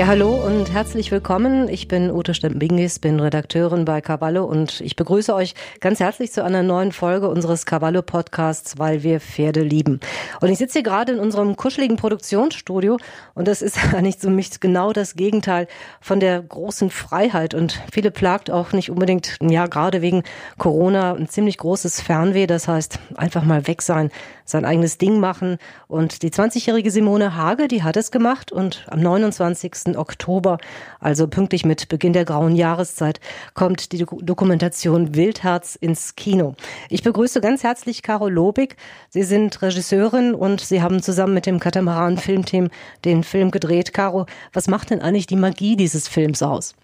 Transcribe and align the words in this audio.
Ja, 0.00 0.06
hallo 0.06 0.34
und 0.34 0.72
herzlich 0.72 1.10
willkommen. 1.10 1.68
Ich 1.68 1.86
bin 1.86 2.10
Ute 2.10 2.32
Stempingis, 2.32 3.00
bin 3.00 3.20
Redakteurin 3.20 3.84
bei 3.84 4.00
Cavallo 4.00 4.46
und 4.46 4.80
ich 4.80 4.96
begrüße 4.96 5.34
euch 5.34 5.54
ganz 5.80 6.00
herzlich 6.00 6.32
zu 6.32 6.42
einer 6.42 6.62
neuen 6.62 6.92
Folge 6.92 7.28
unseres 7.28 7.66
Cavallo 7.66 8.00
Podcasts, 8.00 8.78
weil 8.78 9.02
wir 9.02 9.20
Pferde 9.20 9.60
lieben. 9.60 10.00
Und 10.40 10.48
ich 10.48 10.56
sitze 10.56 10.78
hier 10.78 10.84
gerade 10.84 11.12
in 11.12 11.18
unserem 11.18 11.54
kuscheligen 11.54 11.98
Produktionsstudio 11.98 12.96
und 13.34 13.46
das 13.46 13.60
ist 13.60 13.76
eigentlich 13.94 14.18
so 14.18 14.30
mich 14.30 14.58
genau 14.58 14.94
das 14.94 15.16
Gegenteil 15.16 15.68
von 16.00 16.18
der 16.18 16.40
großen 16.40 16.88
Freiheit 16.88 17.52
und 17.52 17.78
viele 17.92 18.10
plagt 18.10 18.50
auch 18.50 18.72
nicht 18.72 18.90
unbedingt, 18.90 19.36
ja, 19.42 19.66
gerade 19.66 20.00
wegen 20.00 20.22
Corona 20.56 21.12
ein 21.12 21.28
ziemlich 21.28 21.58
großes 21.58 22.00
Fernweh. 22.00 22.46
Das 22.46 22.68
heißt, 22.68 22.98
einfach 23.16 23.44
mal 23.44 23.66
weg 23.66 23.82
sein, 23.82 24.10
sein 24.46 24.64
eigenes 24.64 24.96
Ding 24.96 25.20
machen 25.20 25.58
und 25.88 26.22
die 26.22 26.30
20-jährige 26.30 26.90
Simone 26.90 27.36
Hage, 27.36 27.68
die 27.68 27.82
hat 27.82 27.98
es 27.98 28.10
gemacht 28.10 28.50
und 28.50 28.86
am 28.88 29.00
29. 29.00 29.89
Oktober, 29.96 30.58
also 31.00 31.28
pünktlich 31.28 31.64
mit 31.64 31.88
Beginn 31.88 32.12
der 32.12 32.24
grauen 32.24 32.54
Jahreszeit, 32.54 33.20
kommt 33.54 33.92
die 33.92 34.04
Dokumentation 34.04 35.14
Wildherz 35.14 35.76
ins 35.76 36.16
Kino. 36.16 36.54
Ich 36.88 37.02
begrüße 37.02 37.40
ganz 37.40 37.62
herzlich 37.64 38.02
Caro 38.02 38.28
Lobig. 38.28 38.76
Sie 39.08 39.22
sind 39.22 39.60
Regisseurin 39.62 40.34
und 40.34 40.60
Sie 40.60 40.82
haben 40.82 41.02
zusammen 41.02 41.34
mit 41.34 41.46
dem 41.46 41.60
Katamaran 41.60 42.16
Filmteam 42.16 42.68
den 43.04 43.22
Film 43.22 43.50
gedreht. 43.50 43.92
Caro, 43.92 44.26
was 44.52 44.68
macht 44.68 44.90
denn 44.90 45.02
eigentlich 45.02 45.26
die 45.26 45.36
Magie 45.36 45.76
dieses 45.76 46.08
Films 46.08 46.42
aus? 46.42 46.76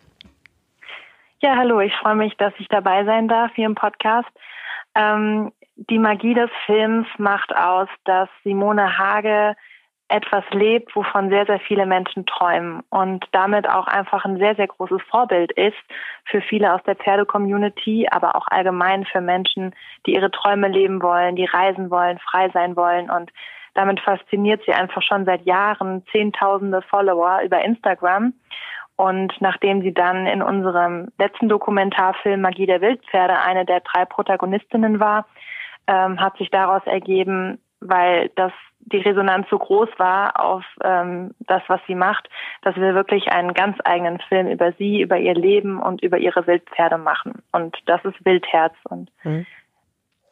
Ja, 1.40 1.56
hallo, 1.56 1.80
ich 1.80 1.94
freue 1.96 2.16
mich, 2.16 2.36
dass 2.38 2.54
ich 2.58 2.68
dabei 2.68 3.04
sein 3.04 3.28
darf 3.28 3.52
hier 3.54 3.66
im 3.66 3.74
Podcast. 3.74 4.28
Ähm, 4.94 5.52
die 5.76 5.98
Magie 5.98 6.34
des 6.34 6.50
Films 6.64 7.06
macht 7.18 7.54
aus, 7.54 7.88
dass 8.04 8.28
Simone 8.42 8.96
Hage 8.96 9.54
etwas 10.08 10.44
lebt, 10.52 10.94
wovon 10.94 11.30
sehr, 11.30 11.46
sehr 11.46 11.58
viele 11.60 11.84
Menschen 11.84 12.26
träumen 12.26 12.82
und 12.90 13.24
damit 13.32 13.68
auch 13.68 13.86
einfach 13.86 14.24
ein 14.24 14.38
sehr, 14.38 14.54
sehr 14.54 14.68
großes 14.68 15.02
Vorbild 15.10 15.50
ist 15.52 15.76
für 16.24 16.40
viele 16.40 16.72
aus 16.72 16.82
der 16.84 16.94
Pferde-Community, 16.94 18.06
aber 18.10 18.36
auch 18.36 18.46
allgemein 18.48 19.04
für 19.04 19.20
Menschen, 19.20 19.74
die 20.06 20.14
ihre 20.14 20.30
Träume 20.30 20.68
leben 20.68 21.02
wollen, 21.02 21.34
die 21.34 21.46
reisen 21.46 21.90
wollen, 21.90 22.18
frei 22.18 22.50
sein 22.50 22.76
wollen 22.76 23.10
und 23.10 23.32
damit 23.76 24.00
fasziniert 24.00 24.62
sie 24.64 24.72
einfach 24.72 25.02
schon 25.02 25.26
seit 25.26 25.44
Jahren 25.44 26.02
Zehntausende 26.10 26.80
Follower 26.80 27.42
über 27.44 27.62
Instagram. 27.62 28.32
Und 28.96 29.34
nachdem 29.40 29.82
sie 29.82 29.92
dann 29.92 30.26
in 30.26 30.40
unserem 30.42 31.08
letzten 31.18 31.50
Dokumentarfilm 31.50 32.40
Magie 32.40 32.64
der 32.64 32.80
Wildpferde 32.80 33.38
eine 33.38 33.66
der 33.66 33.80
drei 33.80 34.06
Protagonistinnen 34.06 34.98
war, 34.98 35.26
ähm, 35.86 36.18
hat 36.18 36.38
sich 36.38 36.48
daraus 36.48 36.80
ergeben, 36.86 37.58
weil 37.80 38.30
das 38.36 38.52
die 38.86 38.98
Resonanz 38.98 39.46
so 39.50 39.58
groß 39.58 39.88
war 39.98 40.40
auf 40.40 40.64
ähm, 40.82 41.32
das, 41.40 41.62
was 41.66 41.80
sie 41.86 41.94
macht, 41.94 42.28
dass 42.62 42.76
wir 42.76 42.94
wirklich 42.94 43.28
einen 43.28 43.52
ganz 43.52 43.76
eigenen 43.84 44.20
Film 44.28 44.46
über 44.48 44.72
sie, 44.72 45.00
über 45.00 45.18
ihr 45.18 45.34
Leben 45.34 45.82
und 45.82 46.02
über 46.02 46.18
ihre 46.18 46.46
Wildpferde 46.46 46.96
machen. 46.96 47.42
Und 47.52 47.76
das 47.86 48.04
ist 48.04 48.24
Wildherz 48.24 48.74
und 48.88 49.10
mhm. 49.24 49.46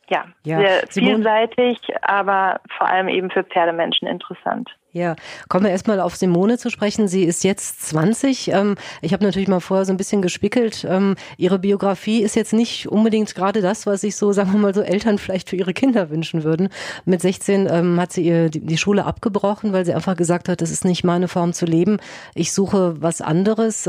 ja, 0.09 0.27
ja, 0.45 0.59
sehr 0.59 0.87
vielseitig, 0.89 1.79
aber 2.03 2.61
vor 2.79 2.89
allem 2.89 3.09
eben 3.09 3.31
für 3.31 3.45
Pferdemenschen 3.45 4.07
interessant. 4.07 4.71
Ja, 4.95 5.17
kommen 5.49 5.65
wir 5.65 5.73
erstmal 5.73 5.99
auf 5.99 6.15
Simone 6.15 6.57
zu 6.57 6.71
sprechen. 6.71 7.09
Sie 7.09 7.25
ist 7.25 7.43
jetzt 7.43 7.83
20. 7.89 8.53
Ähm, 8.53 8.77
ich 9.03 9.13
habe 9.13 9.25
natürlich 9.25 9.49
mal 9.49 9.59
vorher 9.59 9.85
so 9.85 9.93
ein 9.93 9.97
bisschen 9.97 10.23
gespickelt. 10.23 10.87
Ähm, 10.89 11.17
ihre 11.37 11.59
Biografie 11.59 12.23
ist 12.23 12.37
jetzt 12.37 12.53
nicht 12.53 12.87
unbedingt 12.87 13.35
gerade 13.35 13.61
das, 13.61 13.87
was 13.87 14.03
sich 14.03 14.15
so, 14.15 14.31
sagen 14.31 14.53
wir 14.53 14.61
mal, 14.61 14.73
so 14.73 14.83
Eltern 14.83 15.19
vielleicht 15.19 15.51
für 15.51 15.57
ihre 15.57 15.75
Kinder 15.75 16.11
wünschen 16.11 16.45
würden. 16.45 16.69
Mit 17.07 17.23
16 17.23 17.67
ähm, 17.69 18.01
hat 18.01 18.13
sie 18.13 18.25
ihr 18.25 18.51
die 18.51 18.79
Schule 18.79 19.05
abgebrochen, 19.05 19.73
weil 19.73 19.85
sie 19.85 19.95
einfach 19.95 20.15
gesagt 20.15 20.49
hat, 20.49 20.61
das 20.61 20.71
ist 20.71 20.85
nicht 20.85 21.03
meine 21.03 21.27
Form 21.27 21.55
zu 21.55 21.67
leben. 21.67 21.97
Ich 22.37 22.53
suche 22.53 22.95
was 23.03 23.21
anderes. 23.21 23.89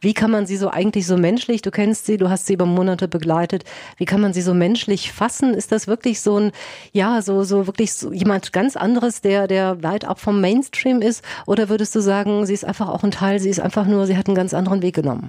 Wie 0.00 0.14
kann 0.14 0.30
man 0.30 0.46
sie 0.46 0.56
so 0.56 0.70
eigentlich 0.70 1.06
so 1.06 1.18
menschlich, 1.18 1.60
du 1.60 1.70
kennst 1.70 2.06
sie, 2.06 2.16
du 2.16 2.30
hast 2.30 2.46
sie 2.46 2.54
über 2.54 2.64
Monate 2.64 3.06
begleitet, 3.06 3.64
wie 3.98 4.06
kann 4.06 4.22
man 4.22 4.32
sie 4.32 4.40
so 4.40 4.54
menschlich 4.54 5.12
fassen? 5.12 5.52
Ist 5.52 5.72
das 5.72 5.86
wirklich 5.86 6.22
so 6.22 6.38
ein, 6.38 6.52
ja, 6.92 7.20
so, 7.20 7.44
so 7.44 7.66
wirklich 7.66 7.92
so 7.92 8.12
jemand 8.12 8.54
ganz 8.54 8.76
anderes, 8.76 9.20
der, 9.20 9.46
der 9.46 9.82
weit 9.82 10.06
ab 10.06 10.18
vom 10.18 10.37
Mainstream 10.40 11.00
ist? 11.00 11.24
Oder 11.46 11.68
würdest 11.68 11.94
du 11.94 12.00
sagen, 12.00 12.46
sie 12.46 12.54
ist 12.54 12.64
einfach 12.64 12.88
auch 12.88 13.04
ein 13.04 13.10
Teil, 13.10 13.38
sie 13.38 13.50
ist 13.50 13.60
einfach 13.60 13.86
nur, 13.86 14.06
sie 14.06 14.16
hat 14.16 14.26
einen 14.26 14.36
ganz 14.36 14.54
anderen 14.54 14.82
Weg 14.82 14.94
genommen? 14.94 15.28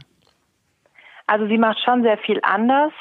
Also 1.28 1.48
sie 1.48 1.58
macht 1.58 1.80
schon 1.84 2.02
sehr 2.04 2.18
viel 2.18 2.40
anders. 2.44 2.92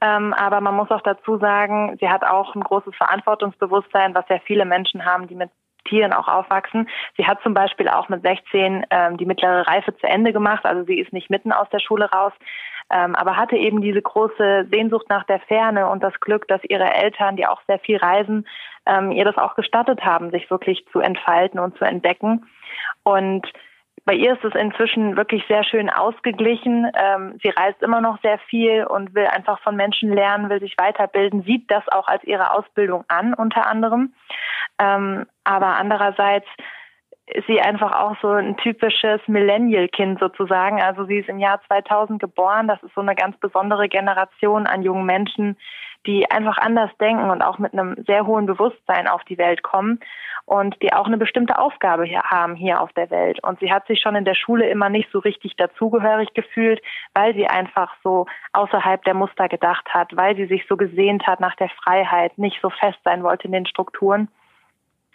Ähm, 0.00 0.34
aber 0.34 0.60
man 0.60 0.74
muss 0.74 0.90
auch 0.90 1.00
dazu 1.00 1.38
sagen, 1.38 1.96
sie 2.00 2.08
hat 2.08 2.22
auch 2.22 2.54
ein 2.54 2.62
großes 2.62 2.94
Verantwortungsbewusstsein, 2.96 4.14
was 4.14 4.28
ja 4.28 4.38
viele 4.44 4.66
Menschen 4.66 5.04
haben, 5.04 5.26
die 5.26 5.34
mit 5.34 5.50
Tieren 5.88 6.12
auch 6.12 6.28
aufwachsen. 6.28 6.88
Sie 7.16 7.26
hat 7.26 7.40
zum 7.42 7.54
Beispiel 7.54 7.88
auch 7.88 8.08
mit 8.08 8.22
16 8.22 8.84
ähm, 8.90 9.16
die 9.16 9.24
mittlere 9.24 9.66
Reife 9.66 9.96
zu 9.96 10.06
Ende 10.06 10.32
gemacht, 10.32 10.66
also 10.66 10.84
sie 10.84 10.98
ist 10.98 11.12
nicht 11.12 11.30
mitten 11.30 11.52
aus 11.52 11.68
der 11.70 11.78
Schule 11.78 12.10
raus, 12.10 12.32
ähm, 12.90 13.14
aber 13.14 13.36
hatte 13.36 13.56
eben 13.56 13.80
diese 13.80 14.00
große 14.00 14.68
Sehnsucht 14.70 15.06
nach 15.08 15.24
der 15.24 15.40
Ferne 15.40 15.88
und 15.88 16.02
das 16.02 16.18
Glück, 16.20 16.46
dass 16.48 16.60
ihre 16.64 16.92
Eltern, 16.92 17.36
die 17.36 17.46
auch 17.46 17.60
sehr 17.66 17.78
viel 17.78 17.96
reisen, 17.96 18.46
ähm, 18.86 19.10
ihr 19.10 19.24
das 19.24 19.36
auch 19.36 19.56
gestattet 19.56 20.04
haben, 20.04 20.30
sich 20.30 20.50
wirklich 20.50 20.86
zu 20.92 21.00
entfalten 21.00 21.58
und 21.58 21.76
zu 21.78 21.84
entdecken. 21.84 22.46
Und 23.02 23.46
bei 24.04 24.14
ihr 24.14 24.34
ist 24.34 24.44
es 24.44 24.54
inzwischen 24.54 25.16
wirklich 25.16 25.44
sehr 25.48 25.64
schön 25.64 25.90
ausgeglichen. 25.90 26.88
Ähm, 26.94 27.38
sie 27.42 27.48
reist 27.48 27.82
immer 27.82 28.00
noch 28.00 28.20
sehr 28.22 28.38
viel 28.38 28.84
und 28.84 29.14
will 29.16 29.26
einfach 29.26 29.60
von 29.62 29.74
Menschen 29.74 30.12
lernen, 30.12 30.48
will 30.48 30.60
sich 30.60 30.76
weiterbilden, 30.78 31.42
sieht 31.42 31.68
das 31.70 31.82
auch 31.88 32.06
als 32.06 32.22
ihre 32.22 32.52
Ausbildung 32.52 33.04
an, 33.08 33.34
unter 33.34 33.66
anderem. 33.66 34.14
Ähm, 34.78 35.26
aber 35.42 35.76
andererseits 35.76 36.46
ist 37.26 37.46
sie 37.48 37.60
einfach 37.60 37.92
auch 37.92 38.16
so 38.22 38.28
ein 38.28 38.56
typisches 38.56 39.20
Millennial-Kind 39.26 40.20
sozusagen. 40.20 40.80
Also 40.80 41.04
sie 41.04 41.18
ist 41.18 41.28
im 41.28 41.40
Jahr 41.40 41.60
2000 41.66 42.20
geboren. 42.20 42.68
Das 42.68 42.82
ist 42.82 42.94
so 42.94 43.00
eine 43.00 43.16
ganz 43.16 43.36
besondere 43.38 43.88
Generation 43.88 44.66
an 44.66 44.82
jungen 44.82 45.06
Menschen, 45.06 45.56
die 46.06 46.30
einfach 46.30 46.56
anders 46.58 46.90
denken 47.00 47.30
und 47.30 47.42
auch 47.42 47.58
mit 47.58 47.72
einem 47.72 47.96
sehr 48.06 48.26
hohen 48.26 48.46
Bewusstsein 48.46 49.08
auf 49.08 49.24
die 49.24 49.38
Welt 49.38 49.64
kommen 49.64 49.98
und 50.44 50.80
die 50.80 50.92
auch 50.92 51.06
eine 51.06 51.18
bestimmte 51.18 51.58
Aufgabe 51.58 52.04
hier 52.04 52.22
haben 52.22 52.54
hier 52.54 52.80
auf 52.80 52.92
der 52.92 53.10
Welt. 53.10 53.42
Und 53.42 53.58
sie 53.58 53.72
hat 53.72 53.88
sich 53.88 54.00
schon 54.00 54.14
in 54.14 54.24
der 54.24 54.36
Schule 54.36 54.68
immer 54.70 54.88
nicht 54.88 55.10
so 55.10 55.18
richtig 55.18 55.56
dazugehörig 55.56 56.32
gefühlt, 56.34 56.80
weil 57.14 57.34
sie 57.34 57.48
einfach 57.48 57.92
so 58.04 58.26
außerhalb 58.52 59.02
der 59.04 59.14
Muster 59.14 59.48
gedacht 59.48 59.88
hat, 59.88 60.16
weil 60.16 60.36
sie 60.36 60.46
sich 60.46 60.64
so 60.68 60.76
gesehnt 60.76 61.26
hat 61.26 61.40
nach 61.40 61.56
der 61.56 61.70
Freiheit, 61.70 62.38
nicht 62.38 62.60
so 62.62 62.70
fest 62.70 62.98
sein 63.04 63.24
wollte 63.24 63.48
in 63.48 63.52
den 63.52 63.66
Strukturen. 63.66 64.28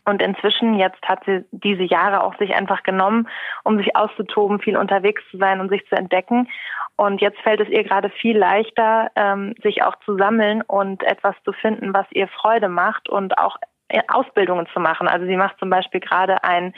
Und 0.06 0.22
inzwischen, 0.22 0.76
jetzt 0.76 1.02
hat 1.04 1.24
sie 1.26 1.46
diese 1.52 1.84
Jahre 1.84 2.24
auch 2.24 2.36
sich 2.38 2.56
einfach 2.56 2.84
genommen, 2.84 3.28
um 3.64 3.78
sich 3.78 3.96
auszutoben, 3.96 4.60
viel 4.60 4.78
unterwegs 4.78 5.22
zu 5.30 5.38
sein 5.38 5.60
und 5.60 5.70
sich 5.70 5.86
zu 5.88 5.96
entdecken. 5.96 6.48
Und 6.96 7.22
jetzt 7.22 7.40
fällt 7.42 7.60
es 7.60 7.70
ihr 7.70 7.84
gerade 7.84 8.10
viel 8.10 8.38
leichter, 8.38 9.12
ähm, 9.16 9.54
sich 9.64 9.84
auch 9.84 9.96
zu 10.06 10.18
sammeln 10.18 10.62
und 10.62 11.04
etwas 11.04 11.36
zu 11.44 11.54
finden, 11.54 11.94
was 11.94 12.06
ihr 12.12 12.28
Freude 12.28 12.70
macht 12.70 13.10
und 13.10 13.38
auch 13.38 13.58
äh, 13.90 14.02
Ausbildungen 14.08 14.68
zu 14.74 14.80
machen. 14.80 15.08
Also 15.08 15.26
sie 15.26 15.38
macht 15.38 15.60
zum 15.60 15.70
Beispiel 15.70 16.00
gerade 16.00 16.44
ein 16.44 16.74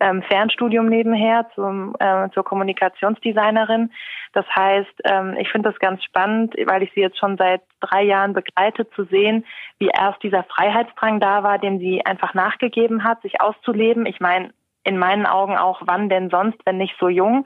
ähm, 0.00 0.22
Fernstudium 0.22 0.86
nebenher 0.86 1.48
zum, 1.54 1.94
äh, 1.98 2.28
zur 2.30 2.44
Kommunikationsdesignerin. 2.44 3.92
Das 4.32 4.44
heißt, 4.54 4.92
ähm, 5.04 5.36
ich 5.38 5.48
finde 5.50 5.70
das 5.70 5.78
ganz 5.78 6.04
spannend, 6.04 6.54
weil 6.66 6.82
ich 6.82 6.92
sie 6.94 7.00
jetzt 7.00 7.18
schon 7.18 7.36
seit 7.36 7.62
drei 7.80 8.02
Jahren 8.02 8.34
begleite, 8.34 8.88
zu 8.90 9.04
sehen, 9.04 9.44
wie 9.78 9.88
erst 9.88 10.22
dieser 10.22 10.44
Freiheitsdrang 10.44 11.20
da 11.20 11.42
war, 11.42 11.58
dem 11.58 11.78
sie 11.78 12.04
einfach 12.04 12.34
nachgegeben 12.34 13.04
hat, 13.04 13.22
sich 13.22 13.40
auszuleben. 13.40 14.06
Ich 14.06 14.20
meine, 14.20 14.50
in 14.84 14.98
meinen 14.98 15.26
Augen 15.26 15.56
auch, 15.56 15.82
wann 15.84 16.08
denn 16.08 16.30
sonst, 16.30 16.58
wenn 16.64 16.76
nicht 16.76 16.94
so 17.00 17.08
jung. 17.08 17.44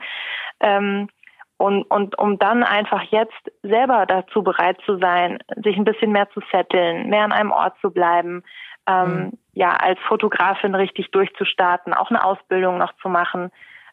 Ähm, 0.59 1.09
und, 1.57 1.83
und 1.91 2.17
um 2.17 2.39
dann 2.39 2.63
einfach 2.63 3.03
jetzt 3.11 3.51
selber 3.61 4.05
dazu 4.07 4.41
bereit 4.41 4.77
zu 4.83 4.97
sein, 4.97 5.37
sich 5.63 5.77
ein 5.77 5.83
bisschen 5.83 6.11
mehr 6.11 6.27
zu 6.31 6.41
setteln, 6.51 7.07
mehr 7.07 7.23
an 7.23 7.31
einem 7.31 7.51
Ort 7.51 7.75
zu 7.81 7.91
bleiben, 7.91 8.43
ähm, 8.87 9.15
mhm. 9.15 9.31
ja, 9.53 9.73
als 9.75 9.99
Fotografin 10.07 10.75
richtig 10.75 11.11
durchzustarten, 11.11 11.93
auch 11.93 12.09
eine 12.09 12.23
Ausbildung 12.23 12.77
noch 12.77 12.93
zu 13.01 13.09
machen. 13.09 13.51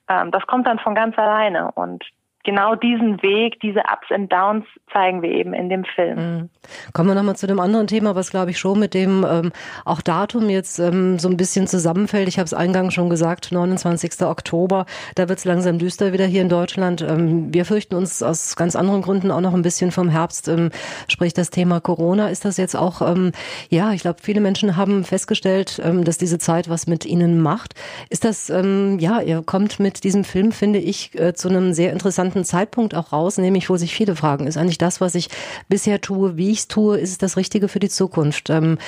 Ähm, 0.09 0.31
das 0.31 0.47
kommt 0.47 0.67
dann 0.67 0.79
von 0.79 0.95
ganz 0.95 1.19
alleine 1.19 1.73
und 1.73 2.05
genau 2.49 2.75
diesen 2.75 3.23
Weg, 3.23 3.61
diese 3.61 3.81
Ups 3.81 4.11
and 4.11 4.33
Downs 4.33 4.65
zeigen 4.91 5.21
wir 5.21 5.31
eben 5.31 5.53
in 5.53 5.69
dem 5.69 5.85
Film. 5.85 6.17
Mhm. 6.17 6.49
Kommen 6.95 7.11
wir 7.11 7.15
nochmal 7.15 7.37
zu 7.37 7.47
dem 7.47 7.61
anderen 7.61 7.87
Thema, 7.87 8.15
was 8.15 8.31
glaube 8.31 8.53
ich 8.53 8.59
schon 8.59 8.79
mit 8.79 8.95
dem 8.95 9.23
ähm, 9.29 9.53
auch 9.85 10.01
Datum 10.01 10.49
jetzt 10.49 10.79
ähm, 10.79 11.19
so 11.19 11.29
ein 11.29 11.37
bisschen 11.37 11.67
zusammenfällt. 11.67 12.27
Ich 12.27 12.39
habe 12.39 12.47
es 12.47 12.55
eingangs 12.55 12.95
schon 12.95 13.11
gesagt, 13.11 13.53
29. 13.53 14.23
Oktober, 14.23 14.87
da 15.15 15.29
wird 15.29 15.41
es 15.41 15.45
langsam 15.45 15.79
düster 15.79 16.15
wieder 16.15 16.25
hier 16.25 16.41
in 16.41 16.49
Deutschland. 16.49 17.03
Ähm, 17.03 17.53
wir 17.53 17.67
fürchten 17.67 17.95
uns 17.95 18.23
aus 18.23 18.57
ganz 18.57 18.77
anderen 18.77 19.03
Gründen 19.03 19.31
auch 19.31 19.43
noch 19.43 19.53
ein 19.53 19.61
bisschen 19.61 19.91
vom 19.91 20.09
Herbst, 20.09 20.49
ähm, 20.49 20.71
sprich 21.07 21.35
das 21.35 21.51
Thema 21.51 21.81
Corona. 21.81 22.29
Ist 22.29 22.47
das 22.47 22.57
jetzt 22.57 22.77
auch, 22.77 23.03
ähm, 23.03 23.33
ja, 23.69 23.93
ich 23.93 24.01
glaube, 24.01 24.21
viele 24.23 24.41
Menschen 24.41 24.79
haben 24.79 25.05
festgestellt, 25.05 25.83
ähm, 25.85 26.03
dass 26.03 26.17
diese 26.17 26.39
Zeit 26.39 26.71
was 26.71 26.87
mit 26.87 27.05
ihnen 27.05 27.43
macht. 27.43 27.75
Ist 28.09 28.25
das, 28.25 28.49
ähm, 28.49 28.99
ja, 29.01 29.21
ihr 29.21 29.43
kommt 29.43 29.81
mit 29.81 30.03
diesem 30.03 30.25
Film, 30.25 30.51
finde 30.51 30.79
ich, 30.79 31.15
äh, 31.19 31.35
zu 31.35 31.51
einem 31.51 31.75
sehr 31.75 31.93
interessanten 31.93 32.38
einen 32.39 32.45
Zeitpunkt 32.45 32.95
auch 32.95 33.13
raus, 33.13 33.39
nämlich 33.39 33.69
wo 33.69 33.77
sich 33.77 33.95
viele 33.95 34.17
fragen, 34.17 34.47
ist 34.47 34.57
eigentlich 34.57 34.79
das, 34.79 35.01
was 35.01 35.15
ich 35.15 35.29
bisher 35.69 36.01
tue, 36.01 36.37
wie 36.37 36.51
ich 36.51 36.59
es 36.61 36.69
tue, 36.69 36.99
ist 36.99 37.11
es 37.11 37.19
das 37.19 37.37
Richtige 37.37 37.69
für 37.69 37.81
die 37.81 37.89
Zukunft? 37.89 38.51
Ähm, 38.51 38.79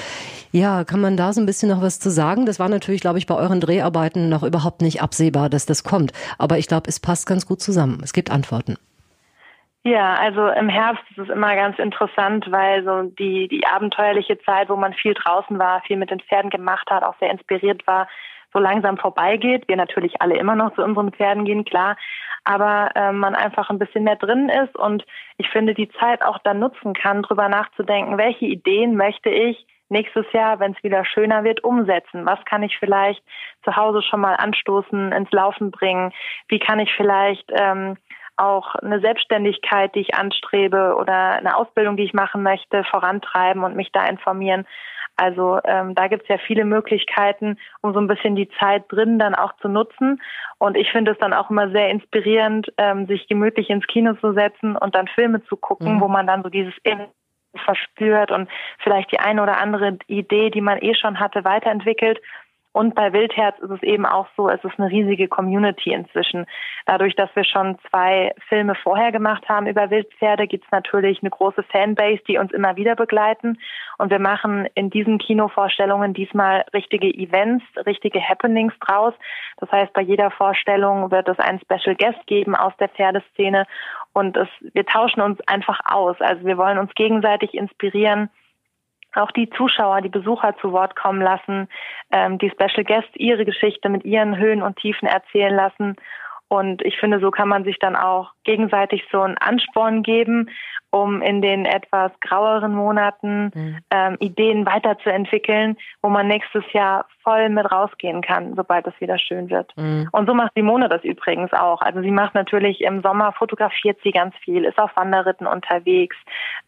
ja, 0.52 0.85
kann 0.85 1.00
man 1.00 1.17
da 1.17 1.32
so 1.32 1.41
ein 1.41 1.47
bisschen 1.47 1.69
noch 1.69 1.82
was 1.82 2.00
zu 2.00 2.11
sagen? 2.11 2.47
Das 2.47 2.58
war 2.58 2.69
natürlich, 2.69 3.00
glaube 3.00 3.19
ich, 3.19 3.26
bei 3.26 3.35
euren 3.35 3.61
Dreharbeiten 3.61 4.29
noch 4.29 4.43
überhaupt 4.43 4.82
nicht 4.82 5.02
absehbar, 5.02 5.50
dass 5.50 5.67
das 5.67 5.85
kommt. 5.85 6.12
Aber 6.38 6.58
ich 6.58 6.69
glaube, 6.69 6.88
es 6.88 7.00
passt 7.00 7.26
ganz 7.26 7.47
gut 7.47 7.61
zusammen. 7.61 8.00
Es 8.02 8.12
gibt 8.12 8.31
Antworten. 8.31 8.76
Ja, 9.82 10.14
also 10.14 10.47
im 10.49 10.69
Herbst 10.69 11.02
ist 11.11 11.19
es 11.19 11.29
immer 11.31 11.55
ganz 11.55 11.79
interessant, 11.79 12.50
weil 12.50 12.85
so 12.85 13.02
die, 13.02 13.49
die 13.49 13.67
abenteuerliche 13.67 14.38
Zeit, 14.41 14.69
wo 14.69 14.76
man 14.76 14.93
viel 14.93 15.14
draußen 15.14 15.58
war, 15.58 15.81
viel 15.82 15.97
mit 15.97 16.11
den 16.11 16.20
Pferden 16.20 16.50
gemacht 16.50 16.91
hat, 16.91 17.02
auch 17.02 17.14
sehr 17.19 17.31
inspiriert 17.31 17.87
war, 17.87 18.06
so 18.52 18.58
langsam 18.58 18.97
vorbeigeht. 18.97 19.69
Wir 19.69 19.76
natürlich 19.76 20.20
alle 20.20 20.37
immer 20.37 20.55
noch 20.55 20.75
zu 20.75 20.82
unseren 20.82 21.12
Pferden 21.12 21.44
gehen, 21.44 21.64
klar, 21.64 21.97
aber 22.44 22.91
äh, 22.94 23.12
man 23.12 23.35
einfach 23.35 23.70
ein 23.70 23.79
bisschen 23.79 24.05
mehr 24.05 24.17
drin 24.17 24.49
ist 24.49 24.76
und 24.76 25.05
ich 25.37 25.49
finde, 25.49 25.75
die 25.75 25.91
Zeit 26.00 26.23
auch 26.23 26.38
dann 26.38 26.58
nutzen 26.58 26.94
kann, 26.94 27.23
drüber 27.23 27.49
nachzudenken, 27.49 28.19
welche 28.19 28.47
Ideen 28.47 28.97
möchte 28.97 29.31
ich 29.31 29.67
nächstes 29.88 30.25
Jahr, 30.32 30.61
wenn 30.61 30.73
es 30.73 30.82
wieder 30.82 31.05
schöner 31.05 31.44
wird, 31.44 31.64
umsetzen? 31.64 32.25
Was 32.25 32.43
kann 32.44 32.62
ich 32.62 32.79
vielleicht 32.79 33.23
zu 33.64 33.76
Hause 33.76 34.02
schon 34.02 34.20
mal 34.20 34.35
anstoßen, 34.35 35.12
ins 35.12 35.31
Laufen 35.32 35.70
bringen? 35.70 36.12
Wie 36.49 36.61
kann 36.61 36.79
ich 36.79 36.93
vielleicht 36.94 37.50
ähm, 37.52 37.97
auch 38.41 38.75
eine 38.76 39.00
Selbstständigkeit, 39.00 39.94
die 39.94 40.00
ich 40.00 40.14
anstrebe 40.14 40.97
oder 40.97 41.32
eine 41.32 41.56
Ausbildung, 41.56 41.97
die 41.97 42.05
ich 42.05 42.14
machen 42.14 42.43
möchte, 42.43 42.85
vorantreiben 42.85 43.62
und 43.64 43.76
mich 43.76 43.93
da 43.93 44.06
informieren. 44.06 44.67
Also 45.20 45.58
ähm, 45.64 45.94
da 45.94 46.08
gibt 46.08 46.22
es 46.22 46.28
ja 46.28 46.38
viele 46.38 46.64
Möglichkeiten, 46.64 47.58
um 47.82 47.93
so 47.93 48.00
ein 48.00 48.06
bisschen 48.06 48.37
die 48.37 48.49
Zeit 48.58 48.84
drin 48.88 49.19
dann 49.19 49.34
auch 49.34 49.52
zu 49.61 49.69
nutzen. 49.69 50.22
Und 50.58 50.78
ich 50.78 50.90
finde 50.90 51.12
es 51.12 51.19
dann 51.19 51.34
auch 51.34 51.50
immer 51.50 51.70
sehr 51.70 51.90
inspirierend, 51.90 52.72
ähm, 52.78 53.06
sich 53.06 53.28
gemütlich 53.28 53.69
ins 53.69 53.87
Kino 53.87 54.14
zu 54.14 54.32
setzen 54.32 54.76
und 54.76 54.94
dann 54.94 55.08
Filme 55.08 55.44
zu 55.44 55.56
gucken, 55.56 55.96
mhm. 55.96 56.00
wo 56.00 56.08
man 56.08 56.26
dann 56.26 56.43
so 56.43 56.49
dieses 56.49 56.75
In 56.84 57.06
verspürt 57.67 58.31
und 58.31 58.49
vielleicht 58.78 59.12
die 59.12 59.19
eine 59.19 59.43
oder 59.43 59.58
andere 59.58 59.99
Idee, 60.06 60.50
die 60.50 60.61
man 60.61 60.78
eh 60.81 60.94
schon 60.94 61.19
hatte, 61.20 61.44
weiterentwickelt. 61.44 62.20
Und 62.72 62.94
bei 62.94 63.12
Wildherz 63.12 63.58
ist 63.58 63.70
es 63.70 63.82
eben 63.82 64.06
auch 64.06 64.28
so, 64.37 64.49
es 64.49 64.62
ist 64.62 64.78
eine 64.78 64.90
riesige 64.90 65.26
Community 65.26 65.93
inzwischen. 65.93 66.46
Dadurch, 66.87 67.17
dass 67.17 67.34
wir 67.34 67.43
schon 67.43 67.78
zwei 67.90 68.32
Filme 68.49 68.76
vorher 68.76 69.11
gemacht 69.11 69.49
haben 69.49 69.67
über 69.67 69.90
Wildpferde, 69.90 70.46
gibt 70.46 70.64
es 70.64 70.70
natürlich 70.70 71.20
eine 71.20 71.31
große 71.31 71.64
Fanbase, 71.64 72.22
die 72.28 72.38
uns 72.38 72.52
immer 72.52 72.76
wieder 72.76 72.94
begleiten. 72.94 73.58
Und 73.99 74.11
wir 74.11 74.20
machen 74.20 74.69
in 74.75 74.88
diesen 74.88 75.19
Kinovorstellungen 75.19 76.14
diesmal 76.14 76.64
richtige 76.72 77.08
Events, 77.08 77.64
richtige 77.87 78.20
Happenings 78.20 78.75
draus. 78.78 79.14
Das 79.56 79.70
heißt, 79.73 79.93
bei 79.93 80.02
jeder 80.02 80.31
Vorstellung 80.31 81.11
wird 81.11 81.28
es 81.28 81.40
einen 81.40 81.61
Special 81.61 81.96
Guest 81.96 82.25
geben 82.26 82.55
aus 82.55 82.73
der 82.78 82.88
Pferdeszene. 82.88 83.66
Und 84.12 84.37
es, 84.37 84.49
wir 84.61 84.87
tauschen 84.87 85.23
uns 85.23 85.40
einfach 85.49 85.81
aus. 85.87 86.16
Also 86.20 86.46
wir 86.46 86.56
wollen 86.56 86.78
uns 86.78 86.94
gegenseitig 86.94 87.55
inspirieren 87.55 88.31
auch 89.15 89.31
die 89.33 89.51
Zuschauer, 89.51 90.01
die 90.01 90.09
Besucher 90.09 90.57
zu 90.61 90.73
Wort 90.73 90.97
kommen 90.97 91.21
lassen, 91.21 91.69
ähm, 92.12 92.39
die 92.39 92.51
Special 92.51 92.85
Guests 92.85 93.11
ihre 93.15 93.45
Geschichte 93.45 93.89
mit 93.89 94.05
ihren 94.05 94.37
Höhen 94.37 94.62
und 94.62 94.77
Tiefen 94.77 95.09
erzählen 95.09 95.55
lassen. 95.55 95.97
Und 96.49 96.83
ich 96.83 96.99
finde, 96.99 97.21
so 97.21 97.31
kann 97.31 97.49
man 97.49 97.65
sich 97.65 97.79
dann 97.79 97.95
auch 97.95 98.33
gegenseitig 98.45 99.05
so 99.12 99.21
einen 99.21 99.39
Ansporn 99.39 100.03
geben 100.03 100.51
um 100.90 101.22
in 101.22 101.40
den 101.40 101.64
etwas 101.64 102.12
graueren 102.20 102.75
Monaten 102.75 103.50
mhm. 103.54 103.78
ähm, 103.90 104.16
Ideen 104.20 104.66
weiterzuentwickeln, 104.66 105.76
wo 106.02 106.08
man 106.08 106.26
nächstes 106.26 106.64
Jahr 106.72 107.06
voll 107.22 107.48
mit 107.48 107.70
rausgehen 107.70 108.22
kann, 108.22 108.54
sobald 108.56 108.87
es 108.87 109.00
wieder 109.00 109.19
schön 109.19 109.50
wird. 109.50 109.72
Mhm. 109.76 110.08
Und 110.12 110.26
so 110.26 110.34
macht 110.34 110.52
Simone 110.54 110.88
das 110.88 111.04
übrigens 111.04 111.52
auch. 111.52 111.81
Also 111.81 112.00
sie 112.00 112.10
macht 112.10 112.34
natürlich 112.34 112.81
im 112.81 113.02
Sommer, 113.02 113.32
fotografiert 113.32 113.98
sie 114.02 114.10
ganz 114.10 114.34
viel, 114.38 114.64
ist 114.64 114.78
auf 114.78 114.96
Wanderritten 114.96 115.46
unterwegs, 115.46 116.16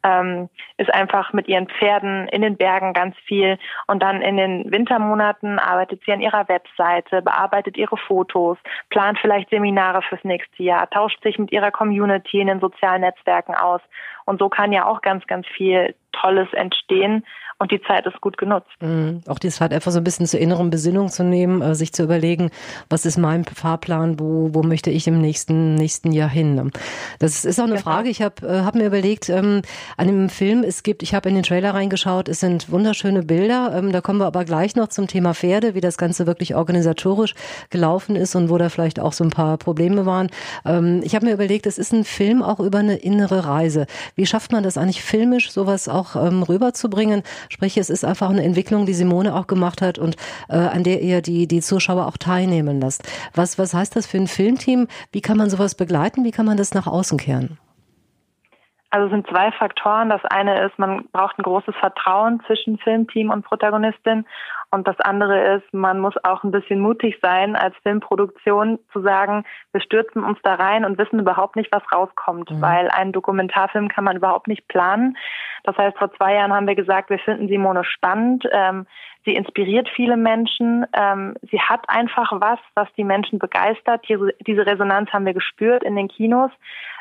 ähm, 0.04 0.48
ist 0.76 0.92
einfach 0.94 1.32
mit 1.32 1.48
ihren 1.48 1.68
Pferden 1.68 2.28
in 2.28 2.42
den 2.42 2.56
Bergen 2.56 2.92
ganz 2.92 3.16
viel 3.26 3.58
und 3.86 4.02
dann 4.02 4.22
in 4.22 4.36
den 4.36 4.70
Wintermonaten 4.70 5.58
arbeitet 5.58 6.02
sie 6.04 6.12
an 6.12 6.20
ihrer 6.20 6.48
Webseite, 6.48 7.22
bearbeitet 7.22 7.76
ihre 7.76 7.96
Fotos, 7.96 8.58
plant 8.90 9.18
vielleicht 9.20 9.50
Seminare 9.50 10.02
fürs 10.02 10.22
nächste 10.24 10.62
Jahr, 10.62 10.88
tauscht 10.90 11.22
sich 11.22 11.38
mit 11.38 11.50
ihrer 11.52 11.70
Community 11.70 12.40
in 12.40 12.46
den 12.46 12.60
sozialen 12.60 13.00
Netzwerken 13.00 13.54
aus 13.54 13.80
und 14.24 14.38
so 14.38 14.48
kann 14.48 14.72
ja 14.72 14.86
auch 14.86 15.02
ganz, 15.02 15.26
ganz 15.26 15.46
viel 15.46 15.94
Tolles 16.12 16.48
entstehen 16.52 17.24
und 17.62 17.70
die 17.70 17.80
Zeit 17.82 18.06
ist 18.06 18.20
gut 18.20 18.38
genutzt. 18.38 18.70
Mhm. 18.80 19.20
Auch 19.28 19.38
die 19.38 19.50
Zeit 19.50 19.72
einfach 19.72 19.92
so 19.92 19.98
ein 19.98 20.04
bisschen 20.04 20.26
zur 20.26 20.40
inneren 20.40 20.70
Besinnung 20.70 21.08
zu 21.08 21.22
nehmen, 21.22 21.62
äh, 21.62 21.76
sich 21.76 21.92
zu 21.92 22.02
überlegen, 22.02 22.50
was 22.90 23.06
ist 23.06 23.18
mein 23.18 23.44
Fahrplan, 23.44 24.18
wo, 24.18 24.50
wo 24.52 24.64
möchte 24.64 24.90
ich 24.90 25.06
im 25.06 25.20
nächsten, 25.20 25.76
nächsten 25.76 26.10
Jahr 26.10 26.28
hin. 26.28 26.72
Das 27.20 27.44
ist 27.44 27.60
auch 27.60 27.64
eine 27.64 27.74
genau. 27.74 27.84
Frage. 27.84 28.08
Ich 28.08 28.20
habe 28.20 28.44
äh, 28.44 28.62
hab 28.64 28.74
mir 28.74 28.84
überlegt, 28.84 29.28
ähm, 29.28 29.62
an 29.96 30.08
dem 30.08 30.28
Film, 30.28 30.64
es 30.64 30.82
gibt, 30.82 31.04
ich 31.04 31.14
habe 31.14 31.28
in 31.28 31.36
den 31.36 31.44
Trailer 31.44 31.72
reingeschaut, 31.72 32.28
es 32.28 32.40
sind 32.40 32.68
wunderschöne 32.72 33.22
Bilder. 33.22 33.72
Ähm, 33.76 33.92
da 33.92 34.00
kommen 34.00 34.18
wir 34.18 34.26
aber 34.26 34.44
gleich 34.44 34.74
noch 34.74 34.88
zum 34.88 35.06
Thema 35.06 35.32
Pferde, 35.32 35.76
wie 35.76 35.80
das 35.80 35.98
Ganze 35.98 36.26
wirklich 36.26 36.56
organisatorisch 36.56 37.34
gelaufen 37.70 38.16
ist 38.16 38.34
und 38.34 38.50
wo 38.50 38.58
da 38.58 38.70
vielleicht 38.70 38.98
auch 38.98 39.12
so 39.12 39.22
ein 39.22 39.30
paar 39.30 39.56
Probleme 39.56 40.04
waren. 40.04 40.30
Ähm, 40.64 41.00
ich 41.04 41.14
habe 41.14 41.26
mir 41.26 41.32
überlegt, 41.32 41.66
es 41.66 41.78
ist 41.78 41.92
ein 41.92 42.02
Film 42.02 42.42
auch 42.42 42.58
über 42.58 42.78
eine 42.78 42.96
innere 42.96 43.46
Reise. 43.46 43.86
Wie 44.16 44.26
schafft 44.26 44.50
man 44.50 44.64
das 44.64 44.76
eigentlich 44.76 45.02
filmisch, 45.02 45.52
sowas 45.52 45.88
auch 45.88 46.01
ähm, 46.16 46.42
rüberzubringen? 46.42 47.22
Sprich, 47.48 47.76
es 47.78 47.90
ist 47.90 48.04
einfach 48.04 48.30
eine 48.30 48.42
Entwicklung, 48.42 48.86
die 48.86 48.94
Simone 48.94 49.34
auch 49.34 49.46
gemacht 49.46 49.82
hat 49.82 49.98
und 49.98 50.16
äh, 50.48 50.56
an 50.56 50.84
der 50.84 51.00
ihr 51.02 51.22
die, 51.22 51.46
die 51.46 51.60
Zuschauer 51.60 52.06
auch 52.06 52.16
teilnehmen 52.16 52.80
lasst. 52.80 53.08
Was, 53.34 53.58
was 53.58 53.74
heißt 53.74 53.96
das 53.96 54.06
für 54.06 54.18
ein 54.18 54.26
Filmteam? 54.26 54.88
Wie 55.12 55.20
kann 55.20 55.36
man 55.36 55.50
sowas 55.50 55.74
begleiten? 55.74 56.24
Wie 56.24 56.30
kann 56.30 56.46
man 56.46 56.56
das 56.56 56.74
nach 56.74 56.86
außen 56.86 57.18
kehren? 57.18 57.58
Also 58.92 59.06
es 59.06 59.12
sind 59.12 59.26
zwei 59.26 59.50
Faktoren. 59.52 60.10
Das 60.10 60.22
eine 60.26 60.66
ist, 60.66 60.78
man 60.78 61.06
braucht 61.12 61.38
ein 61.38 61.42
großes 61.44 61.74
Vertrauen 61.76 62.42
zwischen 62.46 62.76
Filmteam 62.76 63.30
und 63.30 63.42
Protagonistin. 63.42 64.26
Und 64.72 64.88
das 64.88 64.98
andere 65.00 65.56
ist, 65.56 65.74
man 65.74 66.00
muss 66.00 66.14
auch 66.24 66.42
ein 66.44 66.50
bisschen 66.50 66.80
mutig 66.80 67.18
sein, 67.20 67.56
als 67.56 67.76
Filmproduktion 67.82 68.78
zu 68.90 69.02
sagen, 69.02 69.44
wir 69.72 69.82
stürzen 69.82 70.24
uns 70.24 70.38
da 70.42 70.54
rein 70.54 70.86
und 70.86 70.96
wissen 70.96 71.20
überhaupt 71.20 71.56
nicht, 71.56 71.70
was 71.72 71.82
rauskommt, 71.92 72.50
mhm. 72.50 72.62
weil 72.62 72.88
einen 72.88 73.12
Dokumentarfilm 73.12 73.88
kann 73.88 74.04
man 74.04 74.16
überhaupt 74.16 74.48
nicht 74.48 74.66
planen. 74.68 75.18
Das 75.64 75.76
heißt, 75.76 75.98
vor 75.98 76.10
zwei 76.14 76.34
Jahren 76.34 76.54
haben 76.54 76.66
wir 76.66 76.74
gesagt, 76.74 77.10
wir 77.10 77.18
finden 77.18 77.48
Simone 77.48 77.84
spannend. 77.84 78.48
Ähm, 78.50 78.86
sie 79.26 79.34
inspiriert 79.34 79.90
viele 79.94 80.16
Menschen. 80.16 80.86
Ähm, 80.94 81.34
sie 81.50 81.60
hat 81.60 81.84
einfach 81.88 82.32
was, 82.40 82.58
was 82.74 82.88
die 82.96 83.04
Menschen 83.04 83.38
begeistert. 83.38 84.06
Diese, 84.08 84.34
diese 84.46 84.64
Resonanz 84.64 85.12
haben 85.12 85.26
wir 85.26 85.34
gespürt 85.34 85.84
in 85.84 85.96
den 85.96 86.08
Kinos 86.08 86.50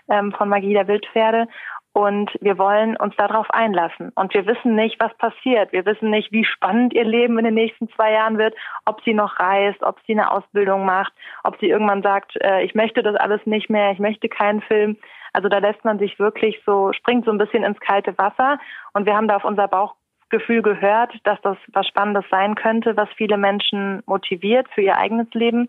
ähm, 0.10 0.34
von 0.34 0.50
Magie 0.50 0.74
der 0.74 0.90
Wildpferde. 0.90 1.48
Und 1.94 2.32
wir 2.40 2.58
wollen 2.58 2.96
uns 2.96 3.16
darauf 3.18 3.50
einlassen. 3.52 4.12
Und 4.16 4.34
wir 4.34 4.46
wissen 4.46 4.76
nicht, 4.76 4.98
was 5.00 5.14
passiert. 5.18 5.74
Wir 5.74 5.86
wissen 5.86 6.10
nicht, 6.10 6.32
wie 6.32 6.46
spannend 6.46 6.94
ihr 6.94 7.04
Leben 7.04 7.38
in 7.38 7.44
den 7.44 7.54
nächsten 7.54 7.90
zwei 7.90 8.14
Jahren 8.14 8.38
wird, 8.38 8.56
ob 8.86 9.04
sie 9.04 9.14
noch 9.14 9.40
reist, 9.40 9.84
ob 9.84 10.00
sie 10.08 10.14
eine 10.14 10.32
Ausbildung 10.32 10.86
macht, 10.86 11.12
ob 11.44 11.60
sie 11.60 11.68
irgendwann 11.68 12.02
sagt, 12.02 12.42
äh, 12.42 12.64
ich 12.64 12.76
möchte 12.76 13.04
das 13.04 13.16
alles 13.16 13.46
nicht 13.46 13.70
mehr, 13.70 13.92
ich 13.92 14.00
möchte 14.00 14.30
keinen 14.30 14.62
Film. 14.62 14.98
Also 15.34 15.50
da 15.50 15.58
lässt 15.58 15.84
man 15.84 16.00
sich 16.00 16.18
wirklich 16.18 16.62
so, 16.66 16.94
springt 16.94 17.26
so 17.26 17.32
ein 17.32 17.38
bisschen 17.38 17.64
ins 17.64 17.80
kalte 17.82 18.18
Wasser. 18.18 18.58
Und 18.94 19.06
wir 19.06 19.16
haben 19.16 19.28
da 19.28 19.36
auf 19.36 19.46
unser 19.46 19.68
Bauchgefühl 19.68 20.62
gehört, 20.62 21.14
dass 21.26 21.42
das 21.42 21.58
was 21.74 21.88
Spannendes 21.88 22.26
sein 22.32 22.56
könnte, 22.56 22.96
was 22.96 23.10
viele 23.18 23.36
Menschen 23.36 24.02
motiviert 24.06 24.68
für 24.74 24.82
ihr 24.82 24.98
eigenes 24.98 25.28
Leben. 25.34 25.68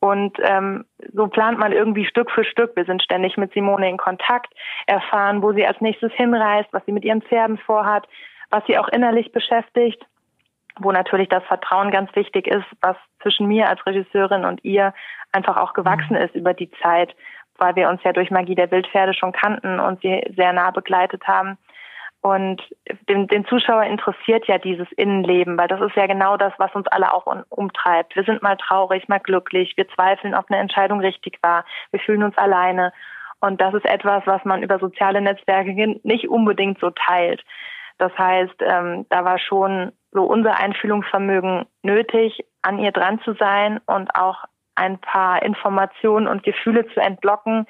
Und 0.00 0.38
ähm, 0.42 0.86
so 1.12 1.26
plant 1.26 1.58
man 1.58 1.72
irgendwie 1.72 2.06
Stück 2.06 2.30
für 2.30 2.44
Stück. 2.44 2.74
Wir 2.74 2.86
sind 2.86 3.02
ständig 3.02 3.36
mit 3.36 3.52
Simone 3.52 3.88
in 3.88 3.98
Kontakt, 3.98 4.52
erfahren, 4.86 5.42
wo 5.42 5.52
sie 5.52 5.66
als 5.66 5.80
nächstes 5.82 6.12
hinreist, 6.12 6.72
was 6.72 6.84
sie 6.86 6.92
mit 6.92 7.04
ihren 7.04 7.20
Pferden 7.20 7.58
vorhat, 7.58 8.08
was 8.48 8.64
sie 8.66 8.78
auch 8.78 8.88
innerlich 8.88 9.30
beschäftigt, 9.30 10.02
wo 10.78 10.90
natürlich 10.90 11.28
das 11.28 11.44
Vertrauen 11.44 11.90
ganz 11.90 12.14
wichtig 12.16 12.46
ist, 12.46 12.64
was 12.80 12.96
zwischen 13.20 13.46
mir 13.46 13.68
als 13.68 13.84
Regisseurin 13.84 14.46
und 14.46 14.64
ihr 14.64 14.94
einfach 15.32 15.58
auch 15.58 15.74
gewachsen 15.74 16.16
mhm. 16.16 16.22
ist 16.22 16.34
über 16.34 16.54
die 16.54 16.70
Zeit, 16.82 17.14
weil 17.58 17.76
wir 17.76 17.90
uns 17.90 18.02
ja 18.02 18.12
durch 18.14 18.30
Magie 18.30 18.54
der 18.54 18.70
Wildpferde 18.70 19.12
schon 19.12 19.32
kannten 19.32 19.80
und 19.80 20.00
sie 20.00 20.22
sehr 20.34 20.54
nah 20.54 20.70
begleitet 20.70 21.26
haben. 21.28 21.58
Und 22.22 22.62
den, 23.08 23.28
den 23.28 23.46
Zuschauer 23.46 23.84
interessiert 23.84 24.46
ja 24.46 24.58
dieses 24.58 24.90
Innenleben, 24.92 25.56
weil 25.56 25.68
das 25.68 25.80
ist 25.80 25.96
ja 25.96 26.06
genau 26.06 26.36
das, 26.36 26.52
was 26.58 26.74
uns 26.74 26.86
alle 26.88 27.14
auch 27.14 27.24
umtreibt. 27.48 28.14
Wir 28.14 28.24
sind 28.24 28.42
mal 28.42 28.56
traurig, 28.56 29.08
mal 29.08 29.20
glücklich, 29.20 29.74
wir 29.76 29.88
zweifeln, 29.88 30.34
ob 30.34 30.50
eine 30.50 30.60
Entscheidung 30.60 31.00
richtig 31.00 31.38
war, 31.42 31.64
wir 31.92 32.00
fühlen 32.00 32.22
uns 32.22 32.36
alleine. 32.36 32.92
Und 33.40 33.60
das 33.62 33.72
ist 33.72 33.86
etwas, 33.86 34.26
was 34.26 34.44
man 34.44 34.62
über 34.62 34.78
soziale 34.78 35.22
Netzwerke 35.22 35.72
nicht 36.02 36.28
unbedingt 36.28 36.78
so 36.78 36.90
teilt. 36.90 37.42
Das 37.96 38.16
heißt, 38.18 38.56
ähm, 38.60 39.06
da 39.08 39.24
war 39.24 39.38
schon 39.38 39.92
so 40.12 40.24
unser 40.24 40.58
Einfühlungsvermögen 40.58 41.66
nötig, 41.82 42.44
an 42.60 42.78
ihr 42.78 42.92
dran 42.92 43.20
zu 43.20 43.32
sein 43.34 43.80
und 43.86 44.14
auch 44.14 44.44
ein 44.74 44.98
paar 44.98 45.42
Informationen 45.42 46.26
und 46.26 46.42
Gefühle 46.42 46.86
zu 46.88 47.00
entlocken, 47.00 47.66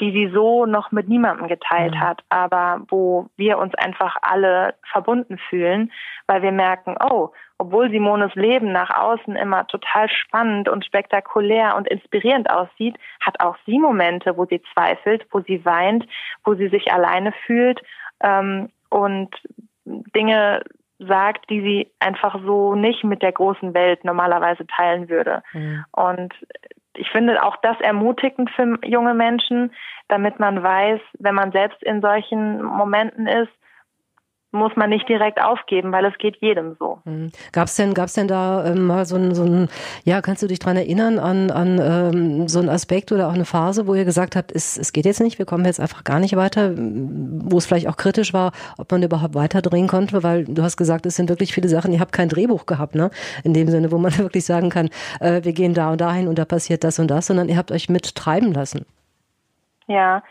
die 0.00 0.12
sie 0.12 0.30
so 0.32 0.66
noch 0.66 0.92
mit 0.92 1.08
niemandem 1.08 1.48
geteilt 1.48 1.94
mhm. 1.94 2.00
hat, 2.00 2.22
aber 2.28 2.82
wo 2.88 3.28
wir 3.36 3.58
uns 3.58 3.74
einfach 3.74 4.16
alle 4.22 4.74
verbunden 4.90 5.38
fühlen, 5.48 5.92
weil 6.26 6.42
wir 6.42 6.52
merken, 6.52 6.96
oh, 7.00 7.30
obwohl 7.58 7.90
Simones 7.90 8.34
Leben 8.34 8.72
nach 8.72 8.90
außen 8.90 9.36
immer 9.36 9.66
total 9.66 10.08
spannend 10.08 10.68
und 10.68 10.84
spektakulär 10.84 11.76
und 11.76 11.86
inspirierend 11.88 12.48
aussieht, 12.50 12.96
hat 13.20 13.40
auch 13.40 13.56
sie 13.66 13.78
Momente, 13.78 14.36
wo 14.36 14.46
sie 14.46 14.62
zweifelt, 14.72 15.26
wo 15.30 15.40
sie 15.40 15.64
weint, 15.64 16.06
wo 16.44 16.54
sie 16.54 16.68
sich 16.68 16.90
alleine 16.90 17.32
fühlt 17.46 17.82
ähm, 18.22 18.70
und 18.88 19.30
Dinge 19.84 20.62
sagt, 20.98 21.48
die 21.50 21.60
sie 21.60 21.90
einfach 21.98 22.40
so 22.44 22.74
nicht 22.74 23.04
mit 23.04 23.22
der 23.22 23.32
großen 23.32 23.74
Welt 23.74 24.04
normalerweise 24.04 24.66
teilen 24.66 25.08
würde. 25.08 25.42
Mhm. 25.52 25.84
Und 25.92 26.34
ich 27.00 27.10
finde 27.10 27.42
auch 27.42 27.56
das 27.62 27.80
ermutigend 27.80 28.50
für 28.50 28.78
junge 28.84 29.14
Menschen, 29.14 29.72
damit 30.08 30.38
man 30.38 30.62
weiß, 30.62 31.00
wenn 31.18 31.34
man 31.34 31.50
selbst 31.50 31.82
in 31.82 32.02
solchen 32.02 32.62
Momenten 32.62 33.26
ist, 33.26 33.50
muss 34.52 34.74
man 34.74 34.90
nicht 34.90 35.08
direkt 35.08 35.40
aufgeben, 35.40 35.92
weil 35.92 36.04
es 36.04 36.18
geht 36.18 36.36
jedem 36.40 36.74
so. 36.78 36.98
Mhm. 37.04 37.30
Gab's 37.52 37.76
denn, 37.76 37.94
gab's 37.94 38.14
denn 38.14 38.26
da 38.26 38.64
ähm, 38.66 38.86
mal 38.86 39.06
so 39.06 39.16
ein, 39.16 39.34
so 39.34 39.44
ein, 39.44 39.68
ja, 40.04 40.20
kannst 40.22 40.42
du 40.42 40.48
dich 40.48 40.58
dran 40.58 40.76
erinnern 40.76 41.18
an, 41.20 41.50
an 41.50 41.78
ähm, 41.80 42.48
so 42.48 42.58
einen 42.58 42.68
Aspekt 42.68 43.12
oder 43.12 43.28
auch 43.28 43.34
eine 43.34 43.44
Phase, 43.44 43.86
wo 43.86 43.94
ihr 43.94 44.04
gesagt 44.04 44.34
habt, 44.34 44.50
es, 44.50 44.76
es 44.76 44.92
geht 44.92 45.04
jetzt 45.04 45.20
nicht, 45.20 45.38
wir 45.38 45.46
kommen 45.46 45.64
jetzt 45.64 45.78
einfach 45.78 46.02
gar 46.02 46.18
nicht 46.18 46.34
weiter, 46.34 46.72
wo 46.76 47.58
es 47.58 47.66
vielleicht 47.66 47.88
auch 47.88 47.96
kritisch 47.96 48.34
war, 48.34 48.50
ob 48.76 48.90
man 48.90 49.02
überhaupt 49.02 49.34
weiterdrehen 49.34 49.86
konnte, 49.86 50.22
weil 50.24 50.44
du 50.44 50.62
hast 50.62 50.76
gesagt, 50.76 51.06
es 51.06 51.14
sind 51.14 51.28
wirklich 51.28 51.54
viele 51.54 51.68
Sachen, 51.68 51.92
ihr 51.92 52.00
habt 52.00 52.12
kein 52.12 52.28
Drehbuch 52.28 52.66
gehabt, 52.66 52.96
ne? 52.96 53.10
In 53.44 53.54
dem 53.54 53.68
Sinne, 53.68 53.92
wo 53.92 53.98
man 53.98 54.16
wirklich 54.18 54.44
sagen 54.44 54.68
kann, 54.68 54.90
äh, 55.20 55.44
wir 55.44 55.52
gehen 55.52 55.74
da 55.74 55.92
und 55.92 56.00
dahin 56.00 56.26
und 56.26 56.38
da 56.38 56.44
passiert 56.44 56.82
das 56.82 56.98
und 56.98 57.08
das, 57.08 57.26
sondern 57.26 57.48
ihr 57.48 57.56
habt 57.56 57.70
euch 57.70 57.88
mit 57.88 58.16
treiben 58.16 58.52
lassen. 58.52 58.84
Ja, 59.86 60.22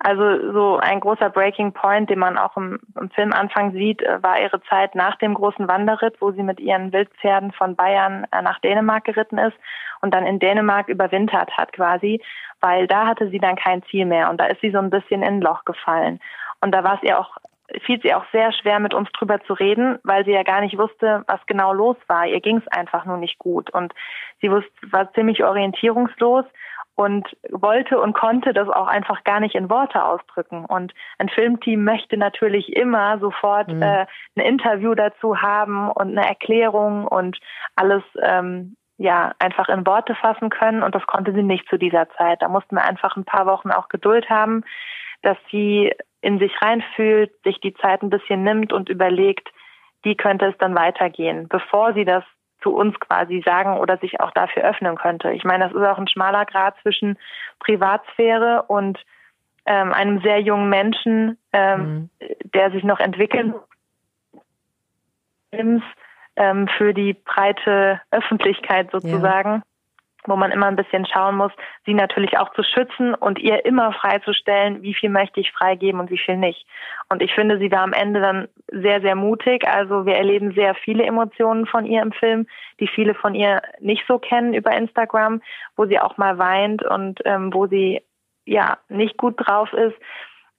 also 0.00 0.52
so 0.52 0.78
ein 0.78 1.00
großer 1.00 1.30
Breaking 1.30 1.72
Point, 1.72 2.08
den 2.08 2.20
man 2.20 2.38
auch 2.38 2.56
im, 2.56 2.78
im 2.98 3.10
Filmanfang 3.10 3.72
sieht, 3.72 4.00
äh, 4.02 4.22
war 4.22 4.40
ihre 4.40 4.62
Zeit 4.62 4.94
nach 4.94 5.16
dem 5.16 5.34
großen 5.34 5.66
Wanderritt, 5.66 6.20
wo 6.20 6.30
sie 6.30 6.42
mit 6.42 6.60
ihren 6.60 6.92
Wildpferden 6.92 7.52
von 7.52 7.74
Bayern 7.74 8.26
äh, 8.30 8.42
nach 8.42 8.60
Dänemark 8.60 9.04
geritten 9.04 9.38
ist 9.38 9.56
und 10.00 10.14
dann 10.14 10.26
in 10.26 10.38
Dänemark 10.38 10.88
überwintert 10.88 11.56
hat 11.56 11.72
quasi, 11.72 12.22
weil 12.60 12.86
da 12.86 13.06
hatte 13.06 13.28
sie 13.30 13.40
dann 13.40 13.56
kein 13.56 13.82
Ziel 13.84 14.06
mehr 14.06 14.30
und 14.30 14.40
da 14.40 14.46
ist 14.46 14.60
sie 14.60 14.70
so 14.70 14.78
ein 14.78 14.90
bisschen 14.90 15.22
in 15.22 15.34
ein 15.34 15.40
Loch 15.40 15.64
gefallen. 15.64 16.20
Und 16.60 16.72
da 16.72 16.84
war 16.84 16.94
es 16.94 17.02
ihr 17.02 17.18
auch 17.18 17.36
fiel 17.84 18.00
sie 18.02 18.14
auch 18.14 18.24
sehr 18.32 18.52
schwer, 18.52 18.80
mit 18.80 18.94
uns 18.94 19.10
drüber 19.12 19.42
zu 19.42 19.52
reden, 19.52 19.98
weil 20.02 20.24
sie 20.24 20.30
ja 20.30 20.42
gar 20.42 20.60
nicht 20.60 20.78
wusste, 20.78 21.24
was 21.26 21.44
genau 21.46 21.72
los 21.72 21.96
war. 22.06 22.26
Ihr 22.26 22.40
ging 22.40 22.56
es 22.58 22.68
einfach 22.68 23.04
nur 23.04 23.18
nicht 23.18 23.38
gut. 23.38 23.70
Und 23.70 23.92
sie 24.40 24.50
wusste, 24.50 24.70
war 24.90 25.12
ziemlich 25.12 25.44
orientierungslos 25.44 26.46
und 26.98 27.28
wollte 27.50 28.00
und 28.00 28.12
konnte 28.12 28.52
das 28.52 28.68
auch 28.68 28.88
einfach 28.88 29.22
gar 29.22 29.38
nicht 29.38 29.54
in 29.54 29.70
Worte 29.70 30.04
ausdrücken. 30.04 30.64
Und 30.64 30.92
ein 31.18 31.28
Filmteam 31.28 31.84
möchte 31.84 32.16
natürlich 32.16 32.74
immer 32.74 33.20
sofort 33.20 33.68
mhm. 33.68 33.82
äh, 33.82 34.06
ein 34.36 34.44
Interview 34.44 34.96
dazu 34.96 35.40
haben 35.40 35.92
und 35.92 36.18
eine 36.18 36.26
Erklärung 36.26 37.06
und 37.06 37.38
alles 37.76 38.02
ähm, 38.20 38.74
ja 38.96 39.32
einfach 39.38 39.68
in 39.68 39.86
Worte 39.86 40.16
fassen 40.16 40.50
können. 40.50 40.82
Und 40.82 40.96
das 40.96 41.06
konnte 41.06 41.32
sie 41.32 41.44
nicht 41.44 41.68
zu 41.68 41.78
dieser 41.78 42.08
Zeit. 42.16 42.42
Da 42.42 42.48
mussten 42.48 42.74
wir 42.74 42.84
einfach 42.84 43.16
ein 43.16 43.24
paar 43.24 43.46
Wochen 43.46 43.70
auch 43.70 43.88
Geduld 43.88 44.28
haben, 44.28 44.64
dass 45.22 45.36
sie 45.52 45.94
in 46.20 46.40
sich 46.40 46.52
reinfühlt, 46.60 47.30
sich 47.44 47.60
die 47.60 47.74
Zeit 47.74 48.02
ein 48.02 48.10
bisschen 48.10 48.42
nimmt 48.42 48.72
und 48.72 48.88
überlegt, 48.88 49.48
wie 50.02 50.16
könnte 50.16 50.46
es 50.46 50.58
dann 50.58 50.74
weitergehen, 50.74 51.46
bevor 51.46 51.94
sie 51.94 52.04
das 52.04 52.24
zu 52.62 52.74
uns 52.74 52.98
quasi 53.00 53.42
sagen 53.44 53.78
oder 53.78 53.98
sich 53.98 54.20
auch 54.20 54.30
dafür 54.32 54.64
öffnen 54.64 54.96
könnte. 54.96 55.32
Ich 55.32 55.44
meine, 55.44 55.64
das 55.64 55.74
ist 55.74 55.86
auch 55.86 55.98
ein 55.98 56.08
schmaler 56.08 56.44
Grad 56.44 56.74
zwischen 56.82 57.18
Privatsphäre 57.60 58.64
und 58.68 58.98
ähm, 59.66 59.92
einem 59.92 60.20
sehr 60.22 60.40
jungen 60.40 60.68
Menschen, 60.68 61.38
ähm, 61.52 61.80
mhm. 61.80 62.10
der 62.54 62.70
sich 62.70 62.84
noch 62.84 63.00
entwickeln 63.00 63.54
ähm, 65.52 66.68
für 66.76 66.94
die 66.94 67.14
breite 67.14 68.00
Öffentlichkeit 68.10 68.90
sozusagen. 68.90 69.50
Ja 69.50 69.62
wo 70.28 70.36
man 70.36 70.50
immer 70.50 70.66
ein 70.66 70.76
bisschen 70.76 71.06
schauen 71.06 71.36
muss, 71.36 71.52
sie 71.86 71.94
natürlich 71.94 72.38
auch 72.38 72.52
zu 72.52 72.62
schützen 72.62 73.14
und 73.14 73.38
ihr 73.38 73.64
immer 73.64 73.92
freizustellen, 73.92 74.82
wie 74.82 74.94
viel 74.94 75.10
möchte 75.10 75.40
ich 75.40 75.52
freigeben 75.52 76.00
und 76.00 76.10
wie 76.10 76.18
viel 76.18 76.36
nicht. 76.36 76.66
Und 77.08 77.22
ich 77.22 77.32
finde 77.34 77.58
sie 77.58 77.68
da 77.68 77.82
am 77.82 77.92
Ende 77.92 78.20
dann 78.20 78.48
sehr, 78.70 79.00
sehr 79.00 79.14
mutig. 79.14 79.66
Also 79.66 80.04
wir 80.06 80.16
erleben 80.16 80.52
sehr 80.54 80.74
viele 80.74 81.04
Emotionen 81.04 81.66
von 81.66 81.86
ihr 81.86 82.02
im 82.02 82.12
Film, 82.12 82.46
die 82.80 82.88
viele 82.88 83.14
von 83.14 83.34
ihr 83.34 83.62
nicht 83.80 84.04
so 84.06 84.18
kennen 84.18 84.54
über 84.54 84.72
Instagram, 84.72 85.40
wo 85.76 85.86
sie 85.86 85.98
auch 85.98 86.18
mal 86.18 86.38
weint 86.38 86.82
und 86.84 87.20
ähm, 87.24 87.52
wo 87.52 87.66
sie 87.66 88.02
ja 88.44 88.78
nicht 88.88 89.16
gut 89.16 89.34
drauf 89.38 89.72
ist. 89.72 89.96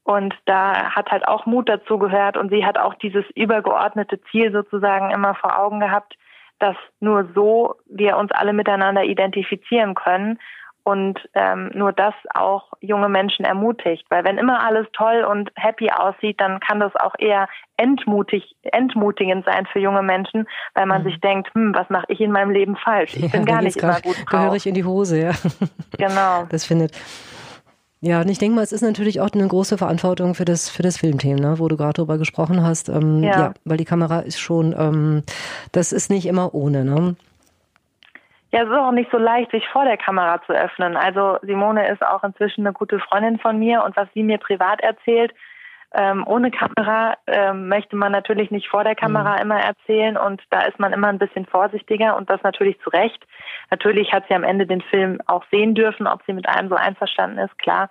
Und 0.03 0.33
da 0.45 0.95
hat 0.95 1.11
halt 1.11 1.27
auch 1.27 1.45
Mut 1.45 1.69
dazu 1.69 1.99
gehört 1.99 2.35
und 2.35 2.49
sie 2.49 2.65
hat 2.65 2.79
auch 2.79 2.95
dieses 2.95 3.25
übergeordnete 3.35 4.19
Ziel 4.31 4.51
sozusagen 4.51 5.11
immer 5.11 5.35
vor 5.35 5.59
Augen 5.59 5.79
gehabt, 5.79 6.15
dass 6.59 6.75
nur 6.99 7.29
so 7.33 7.75
wir 7.89 8.17
uns 8.17 8.31
alle 8.31 8.53
miteinander 8.53 9.03
identifizieren 9.03 9.95
können 9.95 10.39
und 10.83 11.19
ähm, 11.33 11.69
nur 11.73 11.93
das 11.93 12.13
auch 12.33 12.71
junge 12.81 13.09
Menschen 13.09 13.45
ermutigt. 13.45 14.05
Weil 14.09 14.23
wenn 14.23 14.37
immer 14.37 14.65
alles 14.65 14.87
toll 14.93 15.23
und 15.23 15.51
happy 15.55 15.91
aussieht, 15.91 16.39
dann 16.41 16.59
kann 16.59 16.79
das 16.79 16.95
auch 16.95 17.13
eher 17.19 17.47
entmutig, 17.77 18.55
entmutigend 18.63 19.45
sein 19.45 19.67
für 19.71 19.79
junge 19.79 20.01
Menschen, 20.01 20.47
weil 20.73 20.85
man 20.85 21.03
mhm. 21.03 21.09
sich 21.09 21.21
denkt, 21.21 21.53
hm, 21.53 21.75
was 21.75 21.89
mache 21.89 22.05
ich 22.07 22.19
in 22.21 22.31
meinem 22.31 22.49
Leben 22.49 22.75
falsch? 22.75 23.15
Ich 23.15 23.23
ja, 23.23 23.27
bin 23.27 23.45
gar 23.45 23.61
nicht 23.61 23.77
immer 23.77 24.01
gut 24.01 24.17
drauf. 24.17 24.25
Gehöre 24.29 24.55
ich 24.55 24.65
in 24.65 24.73
die 24.73 24.85
Hose, 24.85 25.21
ja. 25.21 25.31
Genau. 25.97 26.45
Das 26.49 26.65
findet. 26.65 26.97
Ja, 28.01 28.22
und 28.22 28.29
ich 28.29 28.39
denke 28.39 28.56
mal, 28.56 28.63
es 28.63 28.72
ist 28.72 28.82
natürlich 28.82 29.20
auch 29.20 29.32
eine 29.34 29.48
große 29.48 29.77
Verantwortung 29.77 30.34
für 30.34 30.46
das, 30.46 30.70
für 30.70 30.84
das 30.84 30.98
Filmteam, 30.98 31.36
ne, 31.36 31.56
wo 31.60 31.68
du 31.68 31.75
gerade 31.75 31.94
drüber 31.94 32.18
gesprochen 32.18 32.63
hast. 32.63 32.88
Ähm, 32.88 33.24
ja. 33.24 33.32
ja. 33.32 33.53
weil 33.65 33.77
die 33.77 33.86
Kamera 33.86 34.22
ist 34.22 34.39
schon, 34.39 34.74
ähm, 34.77 35.24
das 35.74 35.91
ist 35.91 36.10
nicht 36.10 36.25
immer 36.25 36.53
ohne, 36.53 36.86
ne? 36.86 37.15
Ja, 38.51 38.63
es 38.63 38.70
ist 38.70 38.75
auch 38.75 38.91
nicht 38.91 39.12
so 39.12 39.18
leicht, 39.18 39.51
sich 39.51 39.68
vor 39.68 39.84
der 39.84 39.98
Kamera 39.98 40.41
zu 40.44 40.53
öffnen. 40.53 40.96
Also 40.96 41.38
Simone 41.44 41.88
ist 41.89 42.01
auch 42.01 42.24
inzwischen 42.24 42.65
eine 42.65 42.74
gute 42.74 43.00
Freundin 43.00 43.38
von 43.38 43.60
mir 43.60 43.84
und 43.84 43.96
was 43.96 44.08
sie 44.13 44.24
mir 44.24 44.39
privat 44.39 44.82
erzählt, 44.82 45.34
ähm, 45.93 46.24
ohne 46.27 46.51
Kamera 46.51 47.15
ähm, 47.25 47.67
möchte 47.67 47.96
man 47.96 48.12
natürlich 48.12 48.51
nicht 48.51 48.67
vor 48.67 48.84
der 48.84 48.96
Kamera 48.96 49.36
mhm. 49.36 49.41
immer 49.41 49.60
erzählen 49.60 50.17
und 50.17 50.41
da 50.51 50.62
ist 50.62 50.79
man 50.79 50.93
immer 50.93 51.08
ein 51.08 51.17
bisschen 51.17 51.46
vorsichtiger 51.46 52.15
und 52.15 52.29
das 52.29 52.41
natürlich 52.43 52.79
zu 52.81 52.89
Recht. 52.89 53.25
Natürlich 53.72 54.13
hat 54.13 54.25
sie 54.27 54.36
am 54.36 54.43
Ende 54.43 54.67
den 54.67 54.81
Film 54.81 55.19
auch 55.25 55.43
sehen 55.51 55.74
dürfen, 55.74 56.05
ob 56.08 56.22
sie 56.25 56.34
mit 56.34 56.48
einem 56.48 56.69
so 56.69 56.75
einverstanden 56.75 57.39
ist, 57.39 57.58
klar. 57.58 57.89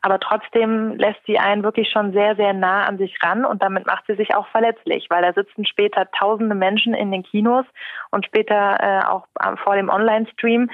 Aber 0.00 0.20
trotzdem 0.20 0.96
lässt 0.96 1.24
sie 1.26 1.38
einen 1.38 1.62
wirklich 1.62 1.90
schon 1.90 2.12
sehr, 2.12 2.36
sehr 2.36 2.52
nah 2.52 2.84
an 2.84 2.98
sich 2.98 3.16
ran 3.22 3.46
und 3.46 3.62
damit 3.62 3.86
macht 3.86 4.04
sie 4.06 4.16
sich 4.16 4.34
auch 4.34 4.46
verletzlich, 4.48 5.06
weil 5.08 5.22
da 5.22 5.32
sitzen 5.32 5.64
später 5.64 6.10
tausende 6.10 6.54
Menschen 6.54 6.92
in 6.92 7.10
den 7.10 7.22
Kinos 7.22 7.64
und 8.10 8.26
später 8.26 8.76
äh, 8.80 9.06
auch 9.06 9.26
vor 9.62 9.76
dem 9.76 9.88
Online-Stream 9.88 10.70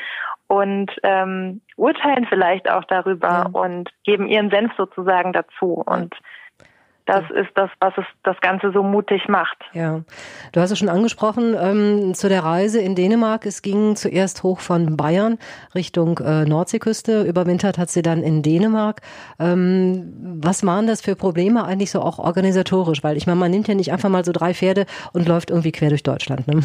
und 0.48 0.90
ähm, 1.04 1.60
urteilen 1.76 2.26
vielleicht 2.28 2.68
auch 2.68 2.82
darüber 2.84 3.28
ja. 3.28 3.48
und 3.52 3.88
geben 4.02 4.26
ihren 4.26 4.50
Senf 4.50 4.72
sozusagen 4.76 5.32
dazu. 5.32 5.74
Und 5.86 6.12
das 7.10 7.28
ist 7.30 7.50
das, 7.56 7.70
was 7.80 7.92
es 7.96 8.04
das 8.22 8.40
Ganze 8.40 8.70
so 8.70 8.84
mutig 8.84 9.26
macht. 9.28 9.56
Ja, 9.72 10.02
du 10.52 10.60
hast 10.60 10.70
es 10.70 10.78
schon 10.78 10.88
angesprochen 10.88 11.56
ähm, 11.60 12.14
zu 12.14 12.28
der 12.28 12.44
Reise 12.44 12.80
in 12.80 12.94
Dänemark. 12.94 13.46
Es 13.46 13.62
ging 13.62 13.96
zuerst 13.96 14.44
hoch 14.44 14.60
von 14.60 14.96
Bayern 14.96 15.36
Richtung 15.74 16.18
äh, 16.18 16.44
Nordseeküste. 16.44 17.22
Überwintert 17.22 17.78
hat 17.78 17.90
sie 17.90 18.02
dann 18.02 18.22
in 18.22 18.42
Dänemark. 18.42 19.00
Ähm, 19.40 20.38
was 20.40 20.64
waren 20.64 20.86
das 20.86 21.00
für 21.00 21.16
Probleme 21.16 21.64
eigentlich 21.64 21.90
so 21.90 22.00
auch 22.00 22.20
organisatorisch? 22.20 23.02
Weil 23.02 23.16
ich 23.16 23.26
meine, 23.26 23.40
man 23.40 23.50
nimmt 23.50 23.66
ja 23.66 23.74
nicht 23.74 23.90
einfach 23.90 24.08
mal 24.08 24.24
so 24.24 24.30
drei 24.30 24.54
Pferde 24.54 24.86
und 25.12 25.26
läuft 25.26 25.50
irgendwie 25.50 25.72
quer 25.72 25.88
durch 25.88 26.04
Deutschland. 26.04 26.46
Ne? 26.46 26.60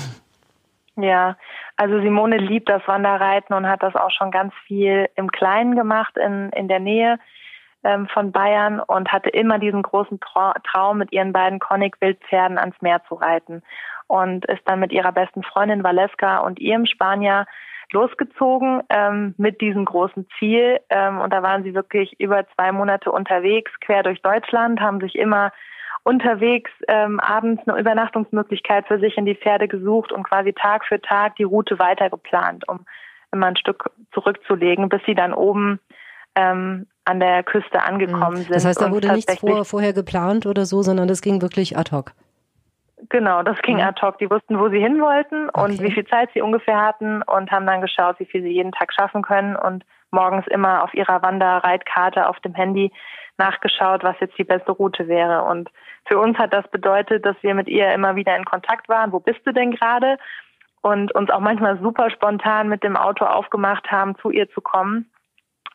Ja, 0.97 1.37
also 1.75 1.99
Simone 2.01 2.37
liebt 2.37 2.69
das 2.69 2.87
Wanderreiten 2.87 3.55
und 3.55 3.67
hat 3.67 3.81
das 3.81 3.95
auch 3.95 4.11
schon 4.11 4.29
ganz 4.29 4.53
viel 4.67 5.09
im 5.15 5.31
Kleinen 5.31 5.75
gemacht 5.75 6.15
in, 6.17 6.51
in 6.51 6.67
der 6.67 6.79
Nähe 6.79 7.17
ähm, 7.85 8.07
von 8.07 8.31
Bayern 8.31 8.79
und 8.79 9.11
hatte 9.13 9.29
immer 9.29 9.59
diesen 9.59 9.83
großen 9.83 10.19
Traum, 10.19 10.97
mit 10.97 11.13
ihren 11.13 11.31
beiden 11.31 11.59
Konig-Wildpferden 11.59 12.57
ans 12.57 12.75
Meer 12.81 13.01
zu 13.07 13.15
reiten. 13.15 13.61
Und 14.07 14.45
ist 14.45 14.61
dann 14.65 14.79
mit 14.79 14.91
ihrer 14.91 15.11
besten 15.11 15.43
Freundin 15.43 15.83
Valeska 15.83 16.39
und 16.39 16.59
ihrem 16.59 16.85
Spanier 16.85 17.45
losgezogen 17.91 18.81
ähm, 18.89 19.35
mit 19.37 19.61
diesem 19.61 19.85
großen 19.85 20.27
Ziel. 20.37 20.79
Ähm, 20.89 21.19
und 21.19 21.31
da 21.31 21.43
waren 21.43 21.63
sie 21.63 21.73
wirklich 21.73 22.19
über 22.19 22.45
zwei 22.55 22.71
Monate 22.71 23.11
unterwegs, 23.11 23.71
quer 23.79 24.03
durch 24.03 24.21
Deutschland, 24.21 24.79
haben 24.81 24.99
sich 24.99 25.15
immer 25.15 25.51
unterwegs 26.03 26.71
ähm, 26.87 27.19
abends 27.19 27.67
eine 27.67 27.79
Übernachtungsmöglichkeit 27.79 28.87
für 28.87 28.99
sich 28.99 29.17
in 29.17 29.25
die 29.25 29.35
Pferde 29.35 29.67
gesucht 29.67 30.11
und 30.11 30.23
quasi 30.23 30.53
Tag 30.53 30.85
für 30.85 31.01
Tag 31.01 31.35
die 31.37 31.43
Route 31.43 31.79
weiter 31.79 32.09
geplant, 32.09 32.67
um 32.67 32.85
immer 33.31 33.47
ein 33.47 33.57
Stück 33.57 33.89
zurückzulegen, 34.13 34.89
bis 34.89 35.01
sie 35.05 35.15
dann 35.15 35.33
oben 35.33 35.79
ähm, 36.35 36.85
an 37.05 37.19
der 37.19 37.43
Küste 37.43 37.81
angekommen 37.81 38.37
sind. 38.37 38.51
Das 38.51 38.65
heißt, 38.65 38.81
da 38.81 38.91
wurde 38.91 39.11
nichts 39.13 39.39
vor, 39.39 39.63
vorher 39.63 39.93
geplant 39.93 40.45
oder 40.45 40.65
so, 40.65 40.81
sondern 40.81 41.07
das 41.07 41.21
ging 41.21 41.41
wirklich 41.41 41.77
ad 41.77 41.95
hoc. 41.95 42.11
Genau, 43.09 43.43
das 43.43 43.61
ging 43.61 43.81
ad 43.81 44.01
hoc. 44.01 44.17
Die 44.17 44.29
wussten, 44.29 44.59
wo 44.59 44.69
sie 44.69 44.79
hin 44.79 44.99
wollten 44.99 45.49
und 45.49 45.73
Okay. 45.73 45.83
wie 45.83 45.91
viel 45.91 46.05
Zeit 46.07 46.29
sie 46.33 46.41
ungefähr 46.41 46.81
hatten 46.81 47.21
und 47.21 47.51
haben 47.51 47.67
dann 47.67 47.81
geschaut, 47.81 48.19
wie 48.19 48.25
viel 48.25 48.41
sie 48.41 48.49
jeden 48.49 48.71
Tag 48.71 48.91
schaffen 48.93 49.21
können 49.21 49.55
und 49.55 49.85
morgens 50.11 50.47
immer 50.47 50.83
auf 50.83 50.93
ihrer 50.93 51.21
Wanderreitkarte 51.21 52.27
auf 52.27 52.39
dem 52.39 52.55
Handy 52.55 52.91
nachgeschaut, 53.37 54.03
was 54.03 54.15
jetzt 54.21 54.37
die 54.37 54.43
beste 54.43 54.71
Route 54.71 55.07
wäre. 55.07 55.43
Und 55.43 55.69
für 56.05 56.17
uns 56.17 56.37
hat 56.37 56.53
das 56.53 56.67
bedeutet, 56.69 57.25
dass 57.25 57.35
wir 57.41 57.53
mit 57.53 57.67
ihr 57.67 57.93
immer 57.93 58.15
wieder 58.15 58.35
in 58.35 58.45
Kontakt 58.45 58.89
waren. 58.89 59.11
Wo 59.11 59.19
bist 59.19 59.41
du 59.45 59.51
denn 59.51 59.71
gerade? 59.71 60.17
Und 60.81 61.13
uns 61.13 61.29
auch 61.29 61.39
manchmal 61.39 61.79
super 61.81 62.09
spontan 62.09 62.69
mit 62.69 62.83
dem 62.83 62.95
Auto 62.95 63.25
aufgemacht 63.25 63.91
haben, 63.91 64.15
zu 64.17 64.31
ihr 64.31 64.49
zu 64.49 64.61
kommen 64.61 65.11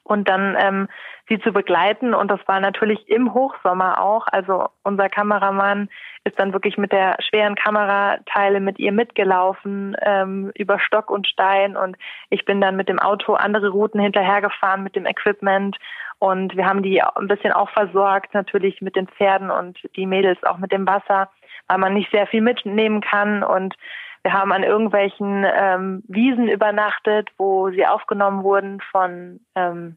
und 0.05 0.29
dann 0.29 0.57
ähm, 0.59 0.89
sie 1.29 1.39
zu 1.41 1.53
begleiten. 1.53 2.15
Und 2.15 2.31
das 2.31 2.41
war 2.47 2.61
natürlich 2.61 3.09
im 3.09 3.33
Hochsommer 3.33 4.01
auch. 4.03 4.27
Also 4.27 4.69
unser 4.83 5.09
Kameramann 5.09 5.89
ist 6.25 6.39
dann 6.39 6.53
wirklich 6.53 6.77
mit 6.77 6.93
der 6.93 7.17
schweren 7.21 7.55
Kamerateile 7.55 8.61
mit 8.61 8.79
ihr 8.79 8.93
mitgelaufen 8.93 9.97
ähm, 10.03 10.51
über 10.55 10.79
Stock 10.81 11.11
und 11.11 11.27
Stein. 11.27 11.77
Und 11.77 11.97
ich 12.29 12.45
bin 12.45 12.61
dann 12.61 12.77
mit 12.77 12.89
dem 12.89 12.99
Auto 12.99 13.35
andere 13.35 13.69
Routen 13.69 14.01
hinterhergefahren 14.01 14.83
mit 14.83 14.97
dem 14.97 15.07
Equipment. 15.07 15.77
Und 16.19 16.57
wir 16.57 16.67
haben 16.67 16.83
die 16.83 17.03
ein 17.03 17.29
bisschen 17.29 17.53
auch 17.53 17.71
versorgt, 17.71 18.35
natürlich 18.35 18.83
mit 18.83 18.97
den 18.97 19.09
Pferden 19.09 19.51
und 19.51 19.79
die 19.97 20.07
Mädels 20.07 20.43
auch 20.45 20.59
mit 20.59 20.71
dem 20.71 20.87
Wasser, 20.87 21.31
weil 21.67 21.79
man 21.79 21.95
nicht 21.95 22.11
sehr 22.11 22.27
viel 22.27 22.43
mitnehmen 22.43 23.01
kann. 23.01 23.43
Und 23.43 23.75
wir 24.23 24.33
haben 24.33 24.53
an 24.53 24.63
irgendwelchen 24.63 25.47
ähm, 25.47 26.03
Wiesen 26.07 26.49
übernachtet, 26.49 27.31
wo 27.39 27.71
sie 27.71 27.87
aufgenommen 27.87 28.43
wurden 28.43 28.81
von 28.91 29.41
ähm, 29.55 29.97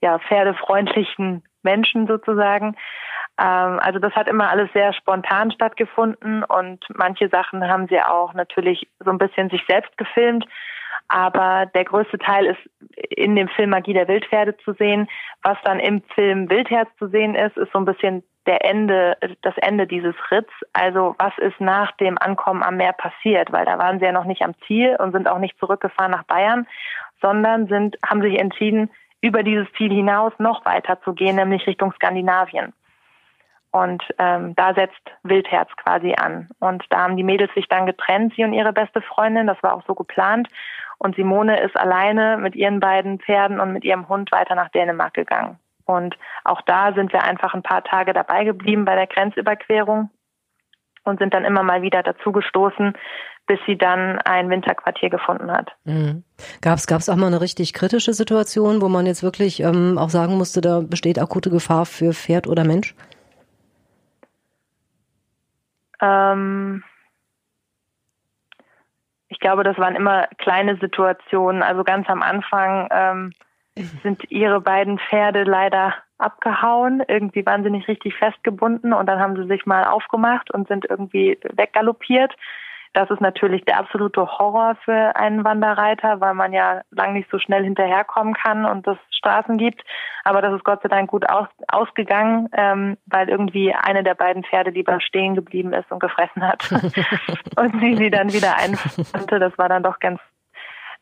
ja, 0.00 0.18
pferdefreundlichen 0.18 1.42
Menschen 1.62 2.06
sozusagen. 2.06 2.76
Ähm, 3.38 3.80
also 3.80 3.98
das 3.98 4.14
hat 4.14 4.28
immer 4.28 4.50
alles 4.50 4.72
sehr 4.72 4.92
spontan 4.92 5.50
stattgefunden 5.50 6.44
und 6.44 6.84
manche 6.94 7.28
Sachen 7.28 7.66
haben 7.66 7.88
sie 7.88 8.00
auch 8.00 8.34
natürlich 8.34 8.88
so 9.00 9.10
ein 9.10 9.18
bisschen 9.18 9.50
sich 9.50 9.62
selbst 9.68 9.96
gefilmt. 9.98 10.46
Aber 11.08 11.66
der 11.74 11.84
größte 11.84 12.18
Teil 12.18 12.46
ist 12.46 12.60
in 13.10 13.34
dem 13.34 13.48
Film 13.48 13.70
Magie 13.70 13.94
der 13.94 14.06
Wildpferde 14.06 14.56
zu 14.58 14.74
sehen. 14.74 15.08
Was 15.42 15.58
dann 15.64 15.80
im 15.80 16.02
Film 16.14 16.48
Wildherz 16.48 16.88
zu 16.98 17.08
sehen 17.08 17.34
ist, 17.34 17.56
ist 17.56 17.72
so 17.72 17.80
ein 17.80 17.84
bisschen 17.84 18.22
der 18.50 18.64
Ende, 18.64 19.16
das 19.42 19.56
Ende 19.58 19.86
dieses 19.86 20.16
Ritts. 20.32 20.52
Also 20.72 21.14
was 21.18 21.32
ist 21.38 21.60
nach 21.60 21.92
dem 21.98 22.18
Ankommen 22.18 22.64
am 22.64 22.78
Meer 22.78 22.92
passiert? 22.92 23.52
Weil 23.52 23.64
da 23.64 23.78
waren 23.78 24.00
sie 24.00 24.06
ja 24.06 24.10
noch 24.10 24.24
nicht 24.24 24.42
am 24.42 24.54
Ziel 24.66 24.96
und 24.96 25.12
sind 25.12 25.28
auch 25.28 25.38
nicht 25.38 25.56
zurückgefahren 25.60 26.10
nach 26.10 26.24
Bayern, 26.24 26.66
sondern 27.22 27.68
sind, 27.68 27.96
haben 28.04 28.22
sich 28.22 28.40
entschieden, 28.40 28.90
über 29.20 29.44
dieses 29.44 29.68
Ziel 29.76 29.92
hinaus 29.92 30.32
noch 30.38 30.64
weiter 30.64 31.00
zu 31.02 31.12
gehen, 31.12 31.36
nämlich 31.36 31.64
Richtung 31.68 31.92
Skandinavien. 31.92 32.72
Und 33.70 34.02
ähm, 34.18 34.56
da 34.56 34.74
setzt 34.74 35.00
Wildherz 35.22 35.70
quasi 35.76 36.14
an. 36.20 36.48
Und 36.58 36.84
da 36.90 37.02
haben 37.02 37.16
die 37.16 37.22
Mädels 37.22 37.54
sich 37.54 37.68
dann 37.68 37.86
getrennt, 37.86 38.32
sie 38.34 38.42
und 38.42 38.52
ihre 38.52 38.72
beste 38.72 39.00
Freundin. 39.00 39.46
Das 39.46 39.62
war 39.62 39.74
auch 39.74 39.84
so 39.86 39.94
geplant. 39.94 40.48
Und 40.98 41.14
Simone 41.14 41.60
ist 41.60 41.76
alleine 41.76 42.36
mit 42.36 42.56
ihren 42.56 42.80
beiden 42.80 43.20
Pferden 43.20 43.60
und 43.60 43.72
mit 43.72 43.84
ihrem 43.84 44.08
Hund 44.08 44.32
weiter 44.32 44.56
nach 44.56 44.70
Dänemark 44.70 45.14
gegangen. 45.14 45.60
Und 45.90 46.16
auch 46.44 46.62
da 46.62 46.92
sind 46.94 47.12
wir 47.12 47.24
einfach 47.24 47.54
ein 47.54 47.62
paar 47.62 47.84
Tage 47.84 48.12
dabei 48.12 48.44
geblieben 48.44 48.84
bei 48.84 48.94
der 48.94 49.06
Grenzüberquerung 49.06 50.10
und 51.04 51.18
sind 51.18 51.34
dann 51.34 51.44
immer 51.44 51.62
mal 51.62 51.82
wieder 51.82 52.02
dazu 52.02 52.32
gestoßen, 52.32 52.94
bis 53.46 53.58
sie 53.66 53.76
dann 53.76 54.18
ein 54.20 54.48
Winterquartier 54.48 55.10
gefunden 55.10 55.50
hat. 55.50 55.72
Mhm. 55.84 56.22
Gab 56.62 56.78
es 56.78 57.08
auch 57.08 57.16
mal 57.16 57.26
eine 57.26 57.40
richtig 57.40 57.74
kritische 57.74 58.12
Situation, 58.12 58.80
wo 58.80 58.88
man 58.88 59.06
jetzt 59.06 59.22
wirklich 59.22 59.60
ähm, 59.60 59.98
auch 59.98 60.10
sagen 60.10 60.36
musste, 60.36 60.60
da 60.60 60.80
besteht 60.80 61.18
akute 61.18 61.50
Gefahr 61.50 61.84
für 61.86 62.12
Pferd 62.12 62.46
oder 62.46 62.64
Mensch? 62.64 62.94
Ähm 66.00 66.84
ich 69.28 69.38
glaube, 69.40 69.64
das 69.64 69.78
waren 69.78 69.96
immer 69.96 70.26
kleine 70.38 70.76
Situationen. 70.76 71.62
Also 71.62 71.82
ganz 71.82 72.08
am 72.08 72.22
Anfang 72.22 72.88
ähm, 72.90 73.32
sind 74.02 74.30
ihre 74.30 74.60
beiden 74.60 74.98
Pferde 74.98 75.44
leider 75.44 75.94
abgehauen. 76.18 77.02
Irgendwie 77.06 77.44
waren 77.46 77.64
sie 77.64 77.70
nicht 77.70 77.88
richtig 77.88 78.14
festgebunden 78.16 78.92
und 78.92 79.06
dann 79.06 79.20
haben 79.20 79.36
sie 79.36 79.48
sich 79.48 79.66
mal 79.66 79.84
aufgemacht 79.84 80.50
und 80.50 80.68
sind 80.68 80.86
irgendwie 80.88 81.38
weggaloppiert. 81.42 82.34
Das 82.92 83.08
ist 83.08 83.20
natürlich 83.20 83.64
der 83.64 83.78
absolute 83.78 84.26
Horror 84.26 84.76
für 84.84 85.14
einen 85.14 85.44
Wanderreiter, 85.44 86.20
weil 86.20 86.34
man 86.34 86.52
ja 86.52 86.82
lang 86.90 87.12
nicht 87.12 87.30
so 87.30 87.38
schnell 87.38 87.62
hinterherkommen 87.62 88.34
kann 88.34 88.64
und 88.64 88.84
es 88.88 88.98
Straßen 89.12 89.58
gibt. 89.58 89.82
Aber 90.24 90.42
das 90.42 90.54
ist 90.54 90.64
Gott 90.64 90.82
sei 90.82 90.88
Dank 90.88 91.08
gut 91.08 91.28
aus, 91.30 91.46
ausgegangen, 91.68 92.48
ähm, 92.52 92.96
weil 93.06 93.28
irgendwie 93.28 93.72
eine 93.72 94.02
der 94.02 94.14
beiden 94.14 94.42
Pferde 94.42 94.70
lieber 94.70 95.00
stehen 95.00 95.36
geblieben 95.36 95.72
ist 95.72 95.90
und 95.92 96.00
gefressen 96.00 96.42
hat. 96.42 96.68
und 97.56 97.80
sie 97.80 97.96
sie 97.96 98.10
dann 98.10 98.32
wieder 98.32 98.56
einfannte. 98.56 99.38
Das 99.38 99.56
war 99.56 99.68
dann 99.68 99.84
doch 99.84 100.00
ganz 100.00 100.20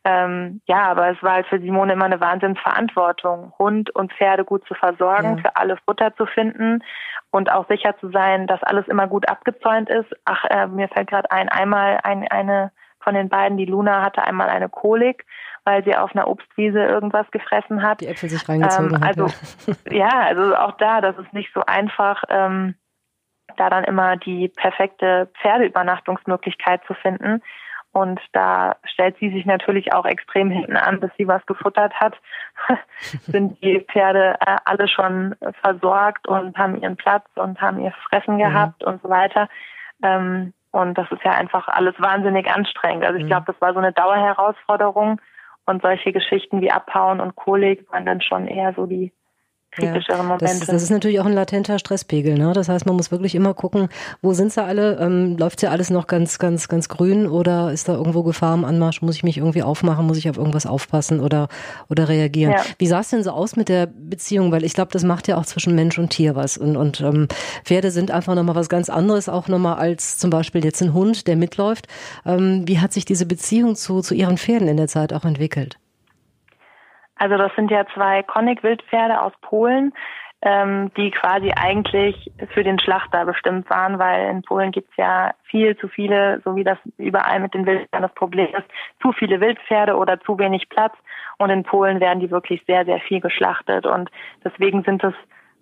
ähm, 0.09 0.61
ja, 0.67 0.83
aber 0.91 1.11
es 1.11 1.23
war 1.23 1.33
halt 1.35 1.47
für 1.49 1.61
Simone 1.61 1.93
immer 1.93 2.07
eine 2.07 2.21
Wahnsinnsverantwortung, 2.21 3.53
Hund 3.59 3.91
und 3.95 4.13
Pferde 4.15 4.45
gut 4.45 4.67
zu 4.67 4.75
versorgen, 4.75 5.37
Ja. 5.37 5.43
für 5.43 5.57
alle 5.57 5.77
Futter 5.85 6.15
zu 6.17 6.25
finden 6.27 6.83
und 7.31 7.53
auch 7.53 7.67
sicher 7.69 7.95
zu 8.01 8.11
sein, 8.11 8.47
dass 8.47 8.63
alles 8.63 8.87
immer 8.89 9.07
gut 9.07 9.29
abgezäunt 9.29 9.91
ist. 9.91 10.09
Ach, 10.25 10.45
äh, 10.49 10.67
mir 10.67 10.89
fällt 10.89 11.11
gerade 11.11 11.31
ein, 11.31 11.49
einmal 11.49 11.99
ein, 12.03 12.27
eine 12.29 12.71
von 13.01 13.15
den 13.15 13.29
beiden, 13.29 13.59
die 13.59 13.65
Luna 13.67 14.03
hatte 14.03 14.23
einmal 14.23 14.49
eine 14.49 14.69
Kolik, 14.69 15.25
weil 15.65 15.85
sie 15.85 15.95
auf 15.97 16.15
einer 16.15 16.27
Obstwiese 16.29 16.81
irgendwas 16.81 17.31
gefressen 17.31 17.83
hat. 17.83 18.01
Die 18.01 18.09
Äpfel 18.09 18.29
sich 18.31 18.49
reingezogen 18.49 18.95
Ähm, 18.95 19.01
hat. 19.01 19.19
also 19.19 19.27
ja. 19.91 20.09
ja, 20.09 20.21
also 20.27 20.55
auch 20.57 20.77
da, 20.79 21.01
das 21.01 21.17
ist 21.19 21.33
nicht 21.33 21.51
so 21.55 21.63
einfach, 21.67 22.25
ähm, 22.29 22.75
da 23.57 23.71
dann 23.71 23.85
immer 23.85 24.17
die 24.17 24.49
perfekte 24.49 25.31
Pferdeübernachtungsmöglichkeit 25.41 26.83
zu 26.87 26.95
finden. 26.95 27.43
Und 27.99 28.21
da 28.33 28.77
stellt 28.85 29.17
sie 29.19 29.31
sich 29.31 29.45
natürlich 29.45 29.93
auch 29.93 30.05
extrem 30.05 30.51
hinten 30.51 30.77
an, 30.77 31.01
bis 31.01 31.11
sie 31.19 31.27
was 31.27 31.45
gefuttert 31.47 31.93
hat. 31.95 32.15
Sind 33.27 33.61
die 33.63 33.81
Pferde 33.81 34.37
äh, 34.41 34.57
alle 34.65 34.87
schon 34.87 35.35
versorgt 35.63 36.29
und 36.29 36.57
haben 36.57 36.81
ihren 36.81 36.97
Platz 36.97 37.27
und 37.35 37.61
haben 37.61 37.81
ihr 37.81 37.93
Fressen 38.09 38.39
gehabt 38.39 38.85
und 38.85 39.03
so 39.03 39.09
weiter. 39.09 39.49
Ähm, 40.03 40.53
und 40.71 40.97
das 40.97 41.11
ist 41.11 41.25
ja 41.25 41.33
einfach 41.33 41.67
alles 41.67 41.95
wahnsinnig 41.99 42.49
anstrengend. 42.49 43.05
Also 43.05 43.19
ich 43.19 43.25
Mhm. 43.25 43.29
glaube, 43.29 43.47
das 43.53 43.61
war 43.61 43.73
so 43.73 43.79
eine 43.81 43.93
Dauerherausforderung. 43.93 45.21
Und 45.67 45.83
solche 45.83 46.13
Geschichten 46.13 46.63
wie 46.63 46.71
Abhauen 46.71 47.21
und 47.21 47.37
Kolik 47.37 47.91
waren 47.93 48.07
dann 48.07 48.23
schon 48.23 48.47
eher 48.47 48.73
so 48.75 48.87
die 48.87 49.13
kritischeren 49.71 50.27
Momente. 50.27 50.45
Das, 50.45 50.61
das 50.61 50.83
ist 50.83 50.91
natürlich 50.91 51.21
auch 51.21 51.27
ein 51.27 51.33
latenter 51.33 51.79
Stresspegel. 51.79 52.39
Ne? 52.39 52.53
Das 52.53 52.69
heißt, 52.69 52.87
man 52.87 52.97
muss 52.97 53.11
wirklich 53.11 53.35
immer 53.35 53.55
gucken, 53.55 53.89
wo 54.23 54.33
sind 54.33 54.53
sie 54.53 54.63
alle? 54.63 54.99
Ähm, 54.99 55.37
Läuft 55.37 55.63
ja 55.63 55.71
alles 55.71 55.91
noch 55.91 56.07
ganz, 56.07 56.39
ganz, 56.39 56.69
ganz 56.69 56.89
grün 56.89 57.27
oder 57.27 57.73
ist 57.73 57.89
da 57.89 57.95
irgendwo 57.95 58.23
Gefahr 58.23 58.55
im 58.55 58.65
Anmarsch? 58.65 59.03
Muss 59.03 59.17
ich 59.17 59.25
mich 59.25 59.39
irgendwie 59.39 59.63
aufmachen? 59.63 60.07
Muss 60.07 60.19
ich 60.19 60.29
auf 60.29 60.37
irgendwas 60.37 60.67
aufpassen 60.67 61.21
oder, 61.21 61.49
oder 61.89 62.09
reagieren? 62.09 62.53
Ja. 62.53 62.63
Wie 62.79 62.87
sah 62.87 63.01
es 63.01 63.11
denn 63.11 63.23
so 63.23 63.31
aus 63.31 63.57
mit 63.57 63.69
der 63.69 63.87
Beziehung? 63.87 64.53
Weil 64.53 64.65
ich 64.65 64.75
glaube, 64.75 64.91
das 64.93 65.05
macht 65.05 65.29
ja 65.29 65.37
auch 65.37 65.47
zwischen 65.47 65.75
Mensch 65.75 65.99
und 65.99 66.11
Tier 66.11 66.35
was. 66.35 66.57
Und, 66.57 66.77
und 66.77 67.01
ähm, 67.01 67.29
Pferde 67.65 67.91
sind 67.91 68.11
einfach 68.11 68.35
nochmal 68.35 68.55
was 68.55 68.69
ganz 68.69 68.89
anderes, 68.89 69.29
auch 69.29 69.49
nochmal 69.49 69.77
als 69.77 70.19
zum 70.19 70.31
Beispiel 70.31 70.65
jetzt 70.65 70.83
ein 70.83 70.95
Hund, 70.95 71.27
der 71.27 71.37
mitläuft. 71.37 71.87
Ähm, 72.27 72.63
wie 72.67 72.81
hat 72.81 72.93
sich 72.93 73.05
diese 73.05 73.27
Beziehung 73.27 73.77
zu, 73.77 74.01
zu 74.01 74.15
ihren 74.15 74.39
Pferden 74.39 74.69
in 74.69 74.77
der 74.77 74.89
Zeit 74.89 75.13
auch 75.13 75.25
entwickelt? 75.25 75.79
Also 77.19 77.37
das 77.37 77.55
sind 77.57 77.71
ja 77.71 77.85
zwei 77.95 78.23
Konik-Wildpferde 78.23 79.21
aus 79.21 79.33
Polen, 79.43 79.93
ähm, 80.41 80.93
die 80.97 81.11
quasi 81.11 81.53
eigentlich 81.53 82.31
für 82.55 82.63
den 82.63 82.79
Schlachter 82.79 83.25
bestimmt 83.25 83.69
waren, 83.71 83.99
weil 83.99 84.31
in 84.31 84.43
Polen 84.43 84.71
gibt's 84.71 84.97
ja 84.97 85.33
viel 85.43 85.77
zu 85.77 85.89
viele, 85.89 86.41
so 86.45 86.55
wie 86.55 86.65
das 86.65 86.79
überall 86.97 87.41
mit 87.41 87.55
den 87.55 87.67
Wildpferden 87.67 88.03
das 88.03 88.15
Problem 88.15 88.49
ist, 88.55 88.69
zu 89.03 89.13
viele 89.13 89.41
Wildpferde 89.41 89.97
oder 89.97 90.21
zu 90.21 90.39
wenig 90.39 90.69
Platz. 90.69 90.95
Und 91.39 91.51
in 91.51 91.65
Polen 91.65 92.01
werden 92.01 92.21
die 92.21 92.31
wirklich 92.31 92.63
sehr, 92.67 92.85
sehr 92.85 93.01
viel 93.01 93.21
geschlachtet. 93.21 93.87
Und 93.87 94.11
deswegen 94.45 94.83
sind 94.85 95.03
es 95.03 95.15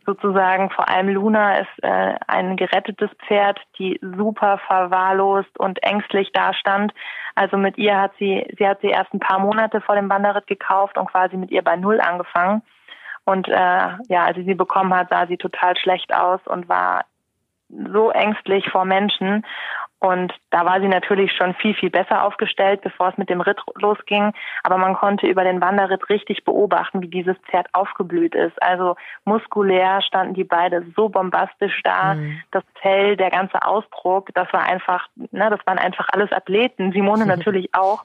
sozusagen 0.07 0.71
vor 0.71 0.89
allem 0.89 1.09
Luna 1.09 1.59
ist 1.59 1.83
äh, 1.83 2.15
ein 2.27 2.57
gerettetes 2.57 3.11
Pferd, 3.27 3.61
die 3.79 3.99
super 4.01 4.59
verwahrlost 4.67 5.59
und 5.59 5.83
ängstlich 5.83 6.31
dastand. 6.33 6.93
Also 7.35 7.59
mit 7.59 7.77
ihr 7.77 8.01
hat 8.01 8.13
sie, 8.19 8.47
sie 8.57 8.67
hat 8.67 8.81
sie 8.81 8.89
erst 8.89 9.13
ein 9.13 9.21
paar 9.21 9.41
Monate 9.41 9.81
vor 9.81 9.97
dem 9.97 10.09
Wanderritt 10.09 10.47
gekauft 10.47 10.97
und 10.97 11.11
quasi 11.11 11.37
mit 11.37 11.51
ihr 11.51 11.63
bei 11.63 11.77
Null 11.77 12.01
angefangen. 12.01 12.63
Und 13.25 13.49
äh, 13.49 13.53
ja, 14.09 14.25
als 14.25 14.37
sie 14.37 14.45
sie 14.45 14.55
bekommen 14.55 14.95
hat, 14.95 15.09
sah 15.11 15.27
sie 15.27 15.37
total 15.37 15.77
schlecht 15.77 16.15
aus 16.15 16.41
und 16.47 16.69
war 16.69 17.05
so 17.69 18.11
ängstlich 18.11 18.69
vor 18.71 18.85
Menschen. 18.85 19.45
Und 19.99 20.33
da 20.51 20.67
war 20.67 20.81
sie 20.81 20.89
natürlich 20.89 21.33
schon 21.33 21.55
viel, 21.55 21.75
viel 21.75 21.89
besser 21.91 22.25
aufgestellt, 22.25 22.83
bevor 22.83 23.09
es 23.09 23.17
mit 23.17 23.31
dem 23.31 23.41
Ritt 23.41 23.61
losging. 23.77 24.33
Aber 24.63 24.77
man 24.77 24.95
konnte 24.95 25.27
über 25.27 25.43
den 25.43 25.61
Wanderritt 25.61 26.11
richtig 26.11 26.45
beobachten, 26.45 27.01
wie 27.01 27.09
dieses 27.09 27.37
Pferd 27.51 27.69
aufgeblüht 27.73 28.35
ist. 28.35 28.63
Also 28.63 28.97
muskulär 29.25 30.03
standen 30.03 30.35
die 30.35 30.45
beide 30.45 30.85
so 30.95 31.09
bombastisch 31.09 31.81
da. 31.83 32.15
Mhm. 32.15 32.43
Das 32.51 32.63
Fell, 32.83 33.17
der 33.17 33.31
ganze 33.31 33.63
Ausdruck, 33.63 34.29
das 34.35 34.53
war 34.53 34.65
einfach, 34.65 35.09
ne, 35.17 35.49
das 35.49 35.61
waren 35.65 35.79
einfach 35.79 36.09
alles 36.13 36.31
Athleten. 36.31 36.93
Simone 36.93 37.25
natürlich 37.27 37.75
auch. 37.75 38.05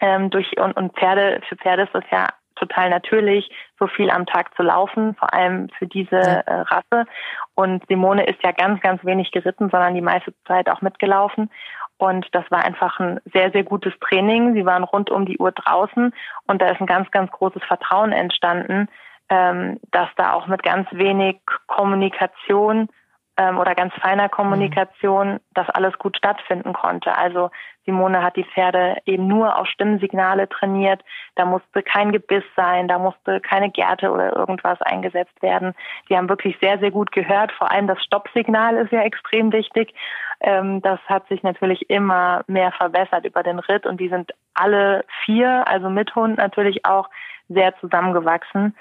Ähm, 0.00 0.28
durch 0.28 0.58
und, 0.58 0.76
und 0.76 0.92
Pferde, 0.94 1.40
für 1.48 1.56
Pferde 1.56 1.84
ist 1.84 1.94
das 1.94 2.04
ja 2.10 2.28
total 2.56 2.90
natürlich, 2.90 3.50
so 3.78 3.86
viel 3.86 4.10
am 4.10 4.26
Tag 4.26 4.54
zu 4.56 4.62
laufen, 4.62 5.14
vor 5.14 5.32
allem 5.32 5.68
für 5.78 5.86
diese 5.86 6.16
äh, 6.16 6.42
Rasse. 6.46 7.08
Und 7.54 7.84
Simone 7.88 8.24
ist 8.26 8.42
ja 8.42 8.52
ganz, 8.52 8.80
ganz 8.80 9.04
wenig 9.04 9.30
geritten, 9.30 9.70
sondern 9.70 9.94
die 9.94 10.00
meiste 10.00 10.34
Zeit 10.46 10.68
auch 10.68 10.80
mitgelaufen. 10.80 11.50
Und 11.98 12.26
das 12.32 12.44
war 12.50 12.64
einfach 12.64 12.98
ein 13.00 13.20
sehr, 13.32 13.50
sehr 13.52 13.64
gutes 13.64 13.92
Training. 14.00 14.54
Sie 14.54 14.66
waren 14.66 14.84
rund 14.84 15.10
um 15.10 15.24
die 15.24 15.38
Uhr 15.38 15.52
draußen 15.52 16.12
und 16.46 16.62
da 16.62 16.68
ist 16.68 16.80
ein 16.80 16.86
ganz, 16.86 17.10
ganz 17.10 17.30
großes 17.30 17.62
Vertrauen 17.64 18.12
entstanden, 18.12 18.88
ähm, 19.28 19.80
dass 19.92 20.08
da 20.16 20.34
auch 20.34 20.46
mit 20.46 20.62
ganz 20.62 20.88
wenig 20.92 21.40
Kommunikation 21.66 22.88
ähm, 23.36 23.58
oder 23.58 23.74
ganz 23.74 23.92
feiner 23.94 24.28
Kommunikation 24.28 25.34
mhm. 25.34 25.40
das 25.54 25.68
alles 25.70 25.98
gut 25.98 26.16
stattfinden 26.16 26.72
konnte. 26.72 27.16
Also 27.16 27.50
Simone 27.84 28.22
hat 28.22 28.36
die 28.36 28.44
Pferde 28.44 28.96
eben 29.06 29.28
nur 29.28 29.56
auf 29.58 29.68
Stimmsignale 29.68 30.48
trainiert. 30.48 31.02
Da 31.36 31.44
musste 31.44 31.82
kein 31.82 32.12
Gebiss 32.12 32.42
sein, 32.56 32.88
da 32.88 32.98
musste 32.98 33.40
keine 33.40 33.70
Gerte 33.70 34.10
oder 34.10 34.34
irgendwas 34.34 34.80
eingesetzt 34.82 35.40
werden. 35.40 35.74
Die 36.08 36.16
haben 36.16 36.28
wirklich 36.28 36.56
sehr, 36.60 36.78
sehr 36.78 36.90
gut 36.90 37.12
gehört. 37.12 37.52
Vor 37.52 37.70
allem 37.70 37.86
das 37.86 38.02
Stoppsignal 38.02 38.76
ist 38.76 38.92
ja 38.92 39.02
extrem 39.02 39.52
wichtig. 39.52 39.94
Ähm, 40.40 40.82
das 40.82 40.98
hat 41.06 41.28
sich 41.28 41.42
natürlich 41.42 41.88
immer 41.88 42.42
mehr 42.46 42.72
verbessert 42.72 43.24
über 43.24 43.42
den 43.42 43.58
Ritt 43.58 43.86
und 43.86 44.00
die 44.00 44.08
sind 44.08 44.32
alle 44.54 45.04
vier, 45.24 45.66
also 45.68 45.88
mit 45.88 46.14
Hund 46.14 46.38
natürlich 46.38 46.84
auch 46.84 47.08
sehr 47.48 47.76
zusammengewachsen. 47.78 48.76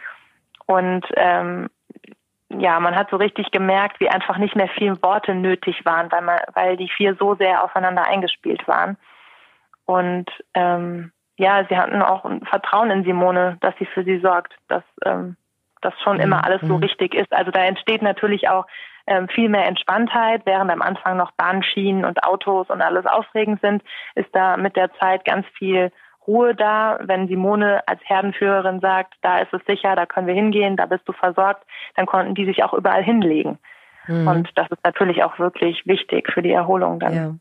Und 0.65 1.05
ähm, 1.15 1.69
ja, 2.49 2.79
man 2.79 2.95
hat 2.95 3.09
so 3.09 3.17
richtig 3.17 3.51
gemerkt, 3.51 3.99
wie 3.99 4.09
einfach 4.09 4.37
nicht 4.37 4.55
mehr 4.55 4.67
viele 4.67 5.01
Worte 5.01 5.33
nötig 5.33 5.83
waren, 5.85 6.11
weil 6.11 6.21
man, 6.21 6.39
weil 6.53 6.77
die 6.77 6.89
vier 6.89 7.15
so 7.15 7.35
sehr 7.35 7.63
aufeinander 7.63 8.05
eingespielt 8.05 8.67
waren. 8.67 8.97
Und 9.85 10.29
ähm, 10.53 11.11
ja, 11.37 11.65
sie 11.67 11.77
hatten 11.77 12.01
auch 12.01 12.23
ein 12.23 12.45
Vertrauen 12.45 12.91
in 12.91 13.03
Simone, 13.03 13.57
dass 13.61 13.75
sie 13.79 13.85
für 13.85 14.03
sie 14.03 14.19
sorgt, 14.19 14.53
dass 14.67 14.83
ähm, 15.03 15.37
das 15.81 15.93
schon 16.01 16.19
immer 16.19 16.43
alles 16.45 16.61
so 16.61 16.75
mhm. 16.77 16.83
richtig 16.83 17.13
ist. 17.13 17.31
Also 17.33 17.51
da 17.51 17.63
entsteht 17.65 18.01
natürlich 18.01 18.47
auch 18.47 18.65
ähm, 19.07 19.27
viel 19.27 19.49
mehr 19.49 19.67
Entspanntheit, 19.67 20.41
während 20.45 20.71
am 20.71 20.81
Anfang 20.81 21.17
noch 21.17 21.31
Bahnschienen 21.31 22.05
und 22.05 22.23
Autos 22.23 22.69
und 22.69 22.81
alles 22.81 23.05
aufregend 23.05 23.61
sind, 23.61 23.83
ist 24.15 24.29
da 24.33 24.57
mit 24.57 24.75
der 24.75 24.91
Zeit 24.93 25.25
ganz 25.25 25.45
viel 25.57 25.91
Ruhe 26.27 26.55
da. 26.55 26.99
Wenn 27.03 27.27
Simone 27.27 27.87
als 27.87 28.01
Herdenführerin 28.03 28.79
sagt, 28.79 29.15
da 29.21 29.39
ist 29.39 29.53
es 29.53 29.61
sicher, 29.65 29.95
da 29.95 30.05
können 30.05 30.27
wir 30.27 30.33
hingehen, 30.33 30.77
da 30.77 30.85
bist 30.85 31.07
du 31.07 31.13
versorgt, 31.13 31.65
dann 31.95 32.05
konnten 32.05 32.35
die 32.35 32.45
sich 32.45 32.63
auch 32.63 32.73
überall 32.73 33.03
hinlegen. 33.03 33.59
Mhm. 34.07 34.27
Und 34.27 34.49
das 34.55 34.67
ist 34.69 34.83
natürlich 34.83 35.23
auch 35.23 35.39
wirklich 35.39 35.85
wichtig 35.85 36.31
für 36.31 36.41
die 36.41 36.51
Erholung 36.51 36.99
dann. 36.99 37.15
Ja. 37.15 37.35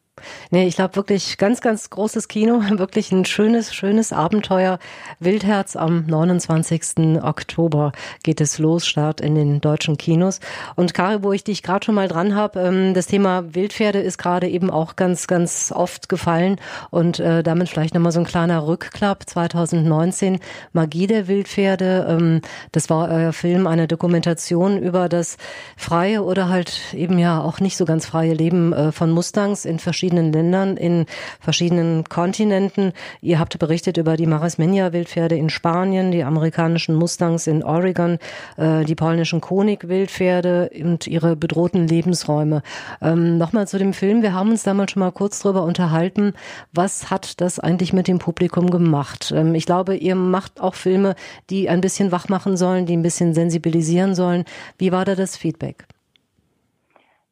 Nee, 0.50 0.68
ich 0.68 0.76
glaube 0.76 0.94
wirklich 0.94 1.38
ganz, 1.38 1.60
ganz 1.60 1.90
großes 1.90 2.28
Kino, 2.28 2.62
wirklich 2.78 3.10
ein 3.10 3.24
schönes, 3.24 3.74
schönes 3.74 4.12
Abenteuer. 4.12 4.78
Wildherz 5.18 5.74
am 5.74 6.06
29. 6.06 7.20
Oktober 7.20 7.90
geht 8.22 8.40
es 8.40 8.58
los, 8.58 8.86
Start 8.86 9.20
in 9.20 9.34
den 9.34 9.60
deutschen 9.60 9.98
Kinos. 9.98 10.38
Und 10.76 10.94
Kari, 10.94 11.24
wo 11.24 11.32
ich 11.32 11.42
dich 11.42 11.64
gerade 11.64 11.84
schon 11.84 11.96
mal 11.96 12.06
dran 12.06 12.36
habe, 12.36 12.60
ähm, 12.60 12.94
das 12.94 13.06
Thema 13.06 13.54
Wildpferde 13.54 14.00
ist 14.00 14.18
gerade 14.18 14.48
eben 14.48 14.70
auch 14.70 14.94
ganz, 14.94 15.26
ganz 15.26 15.72
oft 15.74 16.08
gefallen 16.08 16.60
und 16.90 17.18
äh, 17.18 17.42
damit 17.42 17.68
vielleicht 17.68 17.94
nochmal 17.94 18.12
so 18.12 18.20
ein 18.20 18.26
kleiner 18.26 18.66
Rückklapp 18.66 19.28
2019, 19.28 20.38
Magie 20.72 21.08
der 21.08 21.26
Wildpferde. 21.26 22.06
Ähm, 22.08 22.40
das 22.70 22.88
war 22.88 23.08
euer 23.08 23.32
Film, 23.32 23.66
eine 23.66 23.88
Dokumentation 23.88 24.78
über 24.78 25.08
das 25.08 25.38
freie 25.76 26.22
oder 26.22 26.48
halt 26.48 26.94
eben 26.94 27.18
ja 27.18 27.40
auch 27.40 27.58
nicht 27.58 27.76
so 27.76 27.84
ganz 27.84 28.06
freie 28.06 28.34
Leben 28.34 28.72
äh, 28.72 28.92
von 28.92 29.10
Mustangs 29.10 29.64
in 29.64 29.80
verschiedenen 29.80 30.03
verschiedenen 30.04 30.32
Ländern, 30.32 30.76
in 30.76 31.06
verschiedenen 31.40 32.04
Kontinenten. 32.04 32.92
Ihr 33.22 33.38
habt 33.38 33.58
berichtet 33.58 33.96
über 33.96 34.18
die 34.18 34.26
Marismenia 34.26 34.92
Wildpferde 34.92 35.34
in 35.34 35.48
Spanien, 35.48 36.10
die 36.10 36.24
amerikanischen 36.24 36.94
Mustangs 36.94 37.46
in 37.46 37.64
Oregon, 37.64 38.18
äh, 38.58 38.84
die 38.84 38.94
polnischen 38.94 39.40
Konig 39.40 39.88
Wildpferde 39.88 40.70
und 40.82 41.06
ihre 41.06 41.36
bedrohten 41.36 41.88
Lebensräume. 41.88 42.60
Ähm, 43.00 43.38
Nochmal 43.38 43.66
zu 43.66 43.78
dem 43.78 43.94
Film. 43.94 44.20
Wir 44.20 44.34
haben 44.34 44.50
uns 44.50 44.62
damals 44.62 44.90
schon 44.90 45.00
mal 45.00 45.10
kurz 45.10 45.40
drüber 45.40 45.62
unterhalten. 45.62 46.34
Was 46.74 47.10
hat 47.10 47.40
das 47.40 47.58
eigentlich 47.58 47.94
mit 47.94 48.06
dem 48.06 48.18
Publikum 48.18 48.70
gemacht? 48.70 49.32
Ähm, 49.34 49.54
ich 49.54 49.64
glaube, 49.64 49.96
ihr 49.96 50.16
macht 50.16 50.60
auch 50.60 50.74
Filme, 50.74 51.14
die 51.48 51.70
ein 51.70 51.80
bisschen 51.80 52.12
wach 52.12 52.28
machen 52.28 52.58
sollen, 52.58 52.84
die 52.84 52.94
ein 52.94 53.02
bisschen 53.02 53.32
sensibilisieren 53.32 54.14
sollen. 54.14 54.44
Wie 54.76 54.92
war 54.92 55.06
da 55.06 55.14
das 55.14 55.38
Feedback? 55.38 55.86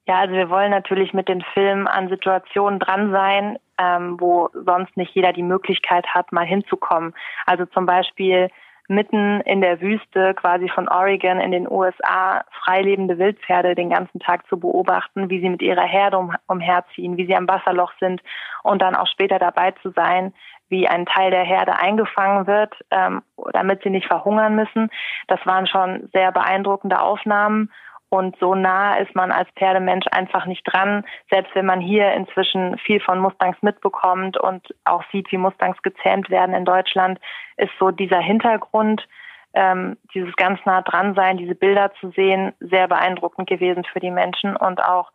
Ja, 0.06 0.18
also 0.18 0.34
wir 0.34 0.50
wollen 0.50 0.70
natürlich 0.70 1.12
mit 1.12 1.28
den 1.28 1.42
Filmen 1.54 1.86
an 1.86 2.08
Situationen 2.08 2.80
dran 2.80 3.12
sein, 3.12 3.58
ähm, 3.78 4.16
wo 4.18 4.48
sonst 4.52 4.96
nicht 4.96 5.14
jeder 5.14 5.32
die 5.32 5.44
Möglichkeit 5.44 6.06
hat, 6.08 6.32
mal 6.32 6.44
hinzukommen. 6.44 7.14
Also 7.46 7.66
zum 7.66 7.86
Beispiel 7.86 8.48
mitten 8.88 9.40
in 9.42 9.60
der 9.60 9.80
Wüste 9.80 10.34
quasi 10.34 10.68
von 10.68 10.88
Oregon 10.88 11.40
in 11.40 11.52
den 11.52 11.70
USA 11.70 12.44
freilebende 12.64 13.16
Wildpferde 13.18 13.74
den 13.76 13.90
ganzen 13.90 14.18
Tag 14.18 14.46
zu 14.48 14.58
beobachten, 14.58 15.30
wie 15.30 15.40
sie 15.40 15.48
mit 15.48 15.62
ihrer 15.62 15.86
Herde 15.86 16.18
um, 16.18 16.34
umherziehen, 16.48 17.16
wie 17.16 17.26
sie 17.26 17.36
am 17.36 17.48
Wasserloch 17.48 17.92
sind 18.00 18.20
und 18.64 18.82
dann 18.82 18.96
auch 18.96 19.06
später 19.06 19.38
dabei 19.38 19.70
zu 19.82 19.90
sein, 19.90 20.34
wie 20.68 20.88
ein 20.88 21.06
Teil 21.06 21.30
der 21.30 21.44
Herde 21.44 21.78
eingefangen 21.78 22.46
wird, 22.46 22.74
ähm, 22.90 23.22
damit 23.52 23.82
sie 23.82 23.90
nicht 23.90 24.06
verhungern 24.06 24.56
müssen. 24.56 24.90
Das 25.28 25.38
waren 25.46 25.66
schon 25.66 26.08
sehr 26.12 26.32
beeindruckende 26.32 27.00
Aufnahmen 27.00 27.70
und 28.12 28.37
so 28.38 28.55
nah 28.55 28.96
ist 28.96 29.14
man 29.14 29.33
als 29.33 29.48
Pferdemensch 29.57 30.07
einfach 30.11 30.44
nicht 30.44 30.64
dran. 30.64 31.03
Selbst 31.31 31.55
wenn 31.55 31.64
man 31.64 31.81
hier 31.81 32.12
inzwischen 32.12 32.77
viel 32.77 33.01
von 33.01 33.18
Mustangs 33.18 33.57
mitbekommt 33.62 34.37
und 34.37 34.75
auch 34.85 35.03
sieht, 35.11 35.33
wie 35.33 35.38
Mustangs 35.38 35.81
gezähmt 35.81 36.29
werden 36.29 36.55
in 36.55 36.66
Deutschland, 36.66 37.18
ist 37.57 37.72
so 37.81 37.90
dieser 37.90 38.20
Hintergrund, 38.20 39.09
ähm, 39.55 39.96
dieses 40.12 40.37
ganz 40.37 40.61
nah 40.66 40.83
dran 40.83 41.14
sein, 41.14 41.38
diese 41.38 41.55
Bilder 41.55 41.90
zu 42.01 42.11
sehen, 42.11 42.53
sehr 42.61 42.87
beeindruckend 42.87 43.48
gewesen 43.48 43.85
für 43.90 44.01
die 44.01 44.11
Menschen 44.11 44.57
und 44.57 44.85
auch 44.85 45.11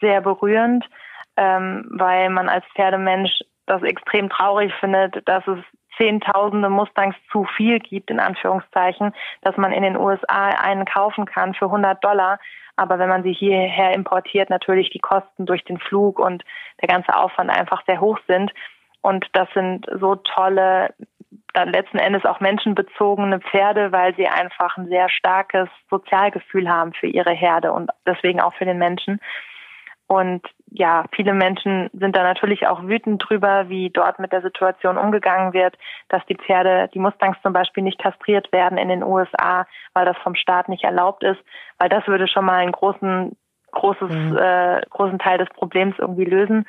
sehr 0.00 0.20
berührend, 0.20 0.84
ähm, 1.36 1.88
weil 1.90 2.30
man 2.30 2.48
als 2.48 2.64
Pferdemensch 2.76 3.40
das 3.66 3.82
extrem 3.82 4.30
traurig 4.30 4.72
findet, 4.78 5.28
dass 5.28 5.44
es 5.48 5.58
Zehntausende 5.96 6.68
Mustangs 6.68 7.16
zu 7.30 7.44
viel 7.56 7.78
gibt, 7.78 8.10
in 8.10 8.20
Anführungszeichen, 8.20 9.12
dass 9.42 9.56
man 9.56 9.72
in 9.72 9.82
den 9.82 9.96
USA 9.96 10.48
einen 10.48 10.84
kaufen 10.84 11.26
kann 11.26 11.54
für 11.54 11.66
100 11.66 12.02
Dollar. 12.04 12.38
Aber 12.76 12.98
wenn 12.98 13.08
man 13.08 13.22
sie 13.22 13.32
hierher 13.32 13.94
importiert, 13.94 14.50
natürlich 14.50 14.90
die 14.90 14.98
Kosten 14.98 15.46
durch 15.46 15.64
den 15.64 15.78
Flug 15.78 16.18
und 16.18 16.44
der 16.82 16.88
ganze 16.88 17.16
Aufwand 17.16 17.50
einfach 17.50 17.82
sehr 17.86 18.00
hoch 18.00 18.18
sind. 18.26 18.52
Und 19.00 19.26
das 19.32 19.48
sind 19.54 19.86
so 19.98 20.16
tolle, 20.16 20.94
dann 21.54 21.72
letzten 21.72 21.98
Endes 21.98 22.24
auch 22.24 22.40
menschenbezogene 22.40 23.40
Pferde, 23.40 23.92
weil 23.92 24.14
sie 24.16 24.28
einfach 24.28 24.76
ein 24.76 24.88
sehr 24.88 25.08
starkes 25.08 25.68
Sozialgefühl 25.88 26.68
haben 26.68 26.92
für 26.92 27.06
ihre 27.06 27.32
Herde 27.32 27.72
und 27.72 27.90
deswegen 28.04 28.40
auch 28.40 28.54
für 28.54 28.66
den 28.66 28.78
Menschen. 28.78 29.20
Und 30.08 30.42
ja, 30.70 31.04
viele 31.12 31.32
Menschen 31.32 31.90
sind 31.92 32.16
da 32.16 32.22
natürlich 32.22 32.66
auch 32.66 32.82
wütend 32.82 33.24
drüber, 33.26 33.68
wie 33.68 33.90
dort 33.90 34.18
mit 34.18 34.32
der 34.32 34.42
Situation 34.42 34.98
umgegangen 34.98 35.52
wird, 35.52 35.76
dass 36.08 36.24
die 36.26 36.36
Pferde, 36.36 36.88
die 36.94 37.00
Mustangs 37.00 37.36
zum 37.42 37.52
Beispiel 37.52 37.82
nicht 37.82 37.98
kastriert 37.98 38.52
werden 38.52 38.78
in 38.78 38.88
den 38.88 39.02
USA, 39.02 39.66
weil 39.94 40.04
das 40.04 40.16
vom 40.18 40.36
Staat 40.36 40.68
nicht 40.68 40.84
erlaubt 40.84 41.24
ist, 41.24 41.40
weil 41.78 41.88
das 41.88 42.06
würde 42.06 42.28
schon 42.28 42.44
mal 42.44 42.58
einen 42.58 42.72
großen, 42.72 43.36
großes, 43.72 44.10
mhm. 44.10 44.36
äh, 44.36 44.80
großen 44.90 45.18
Teil 45.18 45.38
des 45.38 45.48
Problems 45.48 45.96
irgendwie 45.98 46.24
lösen. 46.24 46.66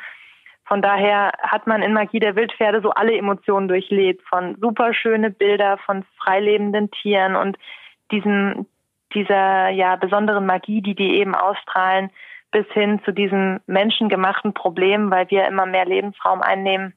Von 0.65 0.82
daher 0.82 1.32
hat 1.39 1.67
man 1.67 1.82
in 1.82 1.93
Magie 1.93 2.19
der 2.19 2.36
Wildpferde 2.36 2.82
so 2.82 2.89
alle 2.89 3.15
Emotionen 3.15 3.67
durchlebt, 3.67 4.21
von 4.28 4.58
superschöne 4.60 5.30
Bilder 5.30 5.78
von 5.78 6.04
freilebenden 6.17 6.91
Tieren 6.91 7.36
und 7.36 7.58
diesem, 8.12 8.65
dieser 9.13 9.69
ja 9.69 9.95
besonderen 9.95 10.45
Magie, 10.45 10.82
die 10.82 10.95
die 10.95 11.19
eben 11.19 11.36
ausstrahlen, 11.36 12.10
bis 12.52 12.66
hin 12.74 13.02
zu 13.04 13.12
diesem 13.12 13.60
menschengemachten 13.68 14.54
Problem, 14.54 15.12
weil 15.12 15.30
wir 15.30 15.48
immer 15.48 15.66
mehr 15.66 15.86
Lebensraum 15.86 16.42
einnehmen, 16.42 16.94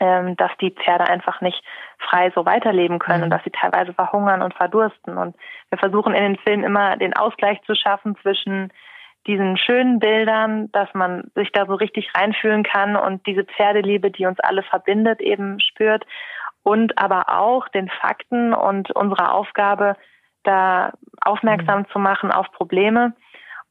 ähm, 0.00 0.36
dass 0.36 0.50
die 0.60 0.70
Pferde 0.70 1.04
einfach 1.08 1.40
nicht 1.40 1.62
frei 1.98 2.30
so 2.34 2.46
weiterleben 2.46 2.98
können 2.98 3.18
mhm. 3.18 3.24
und 3.24 3.30
dass 3.30 3.44
sie 3.44 3.50
teilweise 3.50 3.92
verhungern 3.92 4.42
und 4.42 4.54
verdursten. 4.54 5.18
Und 5.18 5.36
wir 5.70 5.78
versuchen 5.78 6.14
in 6.14 6.22
den 6.22 6.36
Filmen 6.38 6.64
immer 6.64 6.96
den 6.96 7.14
Ausgleich 7.14 7.60
zu 7.62 7.74
schaffen 7.74 8.16
zwischen 8.22 8.72
diesen 9.26 9.58
schönen 9.58 9.98
Bildern, 9.98 10.70
dass 10.72 10.88
man 10.94 11.30
sich 11.34 11.52
da 11.52 11.66
so 11.66 11.74
richtig 11.74 12.10
reinfühlen 12.14 12.62
kann 12.62 12.96
und 12.96 13.26
diese 13.26 13.44
Pferdeliebe, 13.44 14.10
die 14.10 14.24
uns 14.24 14.40
alle 14.40 14.62
verbindet, 14.62 15.20
eben 15.20 15.60
spürt 15.60 16.04
und 16.62 16.96
aber 16.96 17.24
auch 17.28 17.68
den 17.68 17.88
Fakten 17.88 18.54
und 18.54 18.90
unserer 18.92 19.34
Aufgabe, 19.34 19.96
da 20.44 20.92
aufmerksam 21.20 21.80
mhm. 21.80 21.88
zu 21.88 21.98
machen 21.98 22.30
auf 22.30 22.50
Probleme 22.52 23.12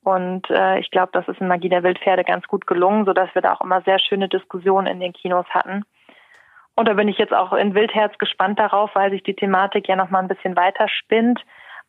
und 0.08 0.50
äh, 0.50 0.80
ich 0.80 0.90
glaube, 0.90 1.10
das 1.12 1.28
ist 1.28 1.42
in 1.42 1.50
Magie 1.50 1.68
der 1.68 1.84
Wildpferde 1.84 2.24
ganz 2.24 2.48
gut 2.48 2.66
gelungen, 2.66 3.04
sodass 3.04 3.28
wir 3.36 3.42
da 3.42 3.54
auch 3.54 3.60
immer 3.60 3.82
sehr 3.82 4.00
schöne 4.00 4.30
Diskussionen 4.30 4.88
in 4.88 5.02
den 5.02 5.12
Kinos 5.12 5.46
hatten. 5.50 5.84
Und 6.76 6.88
da 6.88 6.94
bin 6.94 7.10
ich 7.10 7.18
jetzt 7.18 7.34
auch 7.34 7.52
in 7.52 7.76
Wildherz 7.76 8.18
gespannt 8.18 8.58
darauf, 8.58 8.90
weil 8.94 9.12
sich 9.12 9.22
die 9.24 9.36
Thematik 9.36 9.90
ja 9.90 9.98
noch 9.98 10.10
mal 10.10 10.20
ein 10.20 10.30
bisschen 10.30 10.56
weiter 10.56 10.88
spinnt. 10.88 11.42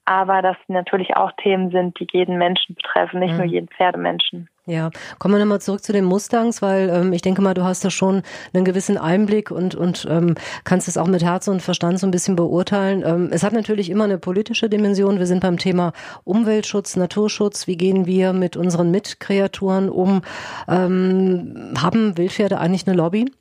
Aber 0.05 0.43
das 0.43 0.57
natürlich 0.67 1.17
auch 1.17 1.31
Themen 1.41 1.71
sind, 1.71 2.01
die 2.01 2.09
jeden 2.11 2.39
Menschen 2.39 2.75
betreffen, 2.75 3.21
nicht 3.21 3.33
mhm. 3.33 3.37
nur 3.37 3.47
jeden 3.47 3.69
Pferdemenschen. 3.69 4.49
Ja, 4.69 4.91
kommen 5.19 5.35
wir 5.35 5.39
nochmal 5.39 5.63
zurück 5.63 5.83
zu 5.83 5.95
den 5.95 6.05
Mustangs, 6.05 6.61
weil 6.61 6.91
ähm, 6.91 7.15
ich 7.15 7.23
denke 7.23 7.41
mal, 7.41 7.55
du 7.55 7.65
hast 7.65 7.87
da 7.87 7.91
schon 7.91 8.23
einen 8.53 8.67
gewissen 8.67 8.99
Einblick 8.99 9.51
und, 9.51 9.75
und 9.75 10.07
ähm, 10.11 10.35
kannst 10.65 10.89
es 10.89 10.99
auch 10.99 11.07
mit 11.07 11.23
Herz 11.25 11.49
und 11.49 11.63
Verstand 11.63 11.99
so 11.99 12.07
ein 12.07 12.11
bisschen 12.11 12.37
beurteilen. 12.37 13.03
Ähm, 13.03 13.31
es 13.33 13.43
hat 13.45 13.55
natürlich 13.55 13.89
immer 13.89 14.05
eine 14.05 14.19
politische 14.19 14.69
Dimension. 14.69 15.19
Wir 15.19 15.27
sind 15.27 15.41
beim 15.41 15.57
Thema 15.57 15.95
Umweltschutz, 16.25 16.97
Naturschutz. 16.97 17.67
Wie 17.67 17.79
gehen 17.79 18.05
wir 18.05 18.35
mit 18.35 18.59
unseren 18.59 18.91
Mitkreaturen 18.91 19.89
um? 19.89 20.21
Ähm, 20.69 21.73
haben 21.81 22.19
Wildpferde 22.19 22.59
eigentlich 22.59 22.87
eine 22.87 22.95
Lobby? 22.95 23.33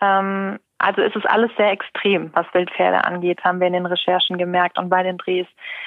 Ähm, 0.00 0.58
also 0.80 1.02
ist 1.02 1.14
es 1.14 1.26
alles 1.26 1.50
sehr 1.58 1.70
extrem, 1.70 2.30
was 2.32 2.46
Wildpferde 2.52 3.04
angeht, 3.04 3.44
haben 3.44 3.60
wir 3.60 3.66
in 3.66 3.74
den 3.74 3.84
Recherchen 3.84 4.38
gemerkt 4.38 4.78
und 4.78 4.88
bei 4.88 5.02
den 5.02 5.18
Drehs. 5.18 5.46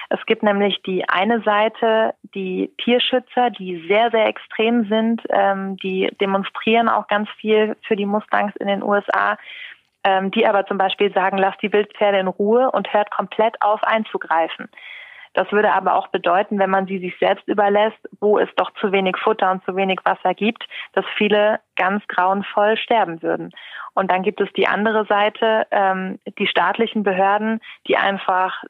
Es 0.09 0.23
gibt 0.27 0.43
nämlich 0.43 0.81
die 0.83 1.09
eine 1.09 1.41
Seite, 1.41 2.13
die 2.35 2.71
Tierschützer, 2.77 3.49
die 3.49 3.85
sehr, 3.87 4.11
sehr 4.11 4.27
extrem 4.27 4.87
sind, 4.87 5.23
ähm, 5.29 5.77
die 5.77 6.11
demonstrieren 6.21 6.89
auch 6.89 7.07
ganz 7.07 7.27
viel 7.39 7.75
für 7.87 7.95
die 7.95 8.05
Mustangs 8.05 8.55
in 8.57 8.67
den 8.67 8.83
USA, 8.83 9.37
ähm, 10.03 10.29
die 10.29 10.45
aber 10.45 10.65
zum 10.67 10.77
Beispiel 10.77 11.11
sagen, 11.11 11.39
lasst 11.39 11.61
die 11.63 11.73
Wildpferde 11.73 12.19
in 12.19 12.27
Ruhe 12.27 12.69
und 12.69 12.93
hört 12.93 13.09
komplett 13.09 13.59
auf 13.61 13.83
einzugreifen. 13.83 14.69
Das 15.33 15.51
würde 15.51 15.73
aber 15.73 15.95
auch 15.95 16.07
bedeuten, 16.07 16.59
wenn 16.59 16.69
man 16.69 16.85
sie 16.85 16.99
sich 16.99 17.17
selbst 17.19 17.47
überlässt, 17.47 17.97
wo 18.19 18.37
es 18.37 18.49
doch 18.55 18.71
zu 18.79 18.91
wenig 18.91 19.17
Futter 19.17 19.51
und 19.51 19.63
zu 19.65 19.75
wenig 19.75 19.99
Wasser 20.03 20.33
gibt, 20.33 20.65
dass 20.93 21.05
viele 21.17 21.59
ganz 21.75 22.07
grauenvoll 22.07 22.77
sterben 22.77 23.21
würden. 23.21 23.51
Und 23.93 24.11
dann 24.11 24.23
gibt 24.23 24.41
es 24.41 24.51
die 24.53 24.67
andere 24.67 25.05
Seite, 25.05 25.67
ähm, 25.71 26.19
die 26.37 26.47
staatlichen 26.47 27.03
Behörden, 27.03 27.59
die 27.87 27.97
einfach 27.97 28.63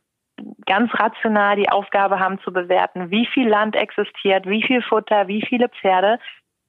ganz 0.65 0.91
rational 0.95 1.56
die 1.56 1.69
Aufgabe 1.69 2.19
haben 2.19 2.39
zu 2.39 2.52
bewerten, 2.52 3.12
wie 3.12 3.28
viel 3.28 3.47
Land 3.47 3.76
existiert, 3.76 4.47
wie 4.47 4.63
viel 4.63 4.82
Futter, 4.82 5.28
wie 5.28 5.45
viele 5.45 5.69
Pferde, 5.69 6.19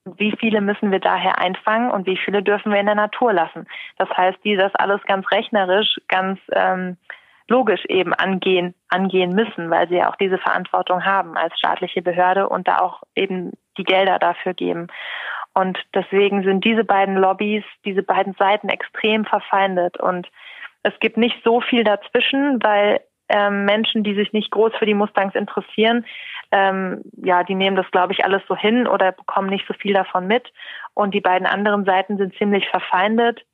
wie 0.05 0.35
viele 0.39 0.61
müssen 0.61 0.91
wir 0.91 1.01
daher 1.01 1.39
einfangen 1.39 1.91
und 1.91 2.07
wie 2.07 2.19
viele 2.19 2.43
dürfen 2.43 2.73
wir 2.73 2.81
in 2.81 2.87
der 2.87 2.95
Natur 2.95 3.33
lassen. 3.33 3.67
Das 3.97 4.09
heißt, 4.11 4.39
die 4.45 4.57
das 4.57 4.75
alles 4.75 5.03
ganz 5.07 5.31
rechnerisch, 5.31 5.99
ganz 6.09 6.39
ähm, 6.53 6.99
logisch 7.49 7.85
eben 7.87 8.15
angehen, 8.15 8.75
angehen 8.89 9.35
müssen, 9.35 9.71
weil 9.71 9.89
sie 9.89 9.97
ja 9.97 10.11
auch 10.11 10.17
diese 10.17 10.39
Verantwortung 10.39 11.05
haben 11.05 11.37
als 11.37 11.57
staatliche 11.59 12.03
Behörde 12.03 12.49
und 12.49 12.67
da 12.69 12.79
auch 12.79 13.03
eben 13.15 13.53
die 13.77 13.85
Gelder 13.85 14.19
dafür 14.19 14.55
geben. 14.55 14.89
Und 15.53 15.79
deswegen 15.95 16.43
sind 16.43 16.65
diese 16.65 16.85
beiden 16.85 17.17
Lobbys, 17.17 17.65
diese 17.85 18.03
beiden 18.03 18.35
Seiten 18.35 18.69
extrem 18.69 19.25
verfeindet 19.25 19.99
und 20.01 20.29
es 20.83 20.93
gibt 21.01 21.17
nicht 21.17 21.37
so 21.45 21.61
viel 21.61 21.83
dazwischen, 21.83 22.63
weil 22.63 23.01
ähm, 23.29 23.65
Menschen, 23.65 24.05
die 24.05 24.15
sich 24.15 24.33
nicht 24.33 24.51
groß 24.51 24.73
für 24.79 24.87
die 24.87 24.95
Mustangs 24.95 25.35
interessieren, 25.35 26.05
ähm, 26.53 27.03
ja, 27.17 27.43
die 27.43 27.55
nehmen 27.55 27.77
das, 27.77 27.91
glaube 27.91 28.13
ich, 28.13 28.25
alles 28.25 28.43
so 28.49 28.55
hin 28.55 28.87
oder 28.87 29.13
bekommen 29.13 29.49
nicht 29.49 29.67
so 29.67 29.75
viel 29.75 29.95
davon 29.95 30.27
mit. 30.27 30.53
Und 30.93 31.15
die 31.15 31.23
beiden 31.23 31.47
anderen 31.47 31.85
Seiten 31.85 32.19
sind 32.19 32.37
ziemlich 32.37 32.69
verfeindet. 32.69 33.45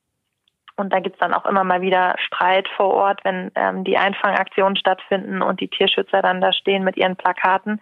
Und 0.81 0.93
da 0.93 1.01
gibt's 1.01 1.19
dann 1.19 1.35
auch 1.35 1.47
immer 1.47 1.65
mal 1.65 1.81
wieder 1.81 2.17
Streit 2.19 2.69
vor 2.77 2.93
Ort, 2.95 3.21
wenn 3.25 3.51
ähm, 3.55 3.85
die 3.85 3.97
Einfangaktionen 3.97 4.77
stattfinden 4.77 5.43
und 5.43 5.61
die 5.61 5.69
Tierschützer 5.69 6.23
dann 6.23 6.41
da 6.41 6.53
stehen 6.53 6.85
mit 6.85 6.97
ihren 6.97 7.17
Plakaten. 7.17 7.81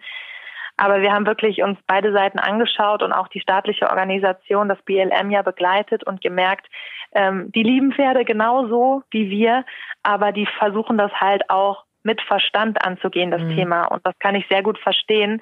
Aber 0.77 1.01
wir 1.01 1.11
haben 1.11 1.25
wirklich 1.25 1.61
uns 1.61 1.77
beide 1.87 2.13
Seiten 2.13 2.39
angeschaut 2.39 3.03
und 3.03 3.11
auch 3.11 3.27
die 3.27 3.41
staatliche 3.41 3.89
Organisation, 3.89 4.69
das 4.69 4.81
BLM 4.83 5.29
ja 5.29 5.41
begleitet 5.41 6.05
und 6.05 6.21
gemerkt, 6.21 6.67
ähm, 7.13 7.51
die 7.53 7.63
lieben 7.63 7.91
Pferde 7.91 8.23
genauso 8.23 9.03
wie 9.11 9.29
wir, 9.29 9.65
aber 10.03 10.31
die 10.31 10.45
versuchen 10.57 10.97
das 10.97 11.11
halt 11.13 11.49
auch 11.49 11.83
mit 12.03 12.21
Verstand 12.21 12.85
anzugehen, 12.85 13.31
das 13.31 13.41
mhm. 13.41 13.55
Thema. 13.55 13.85
Und 13.85 14.05
das 14.05 14.17
kann 14.19 14.35
ich 14.35 14.47
sehr 14.49 14.63
gut 14.63 14.79
verstehen, 14.79 15.41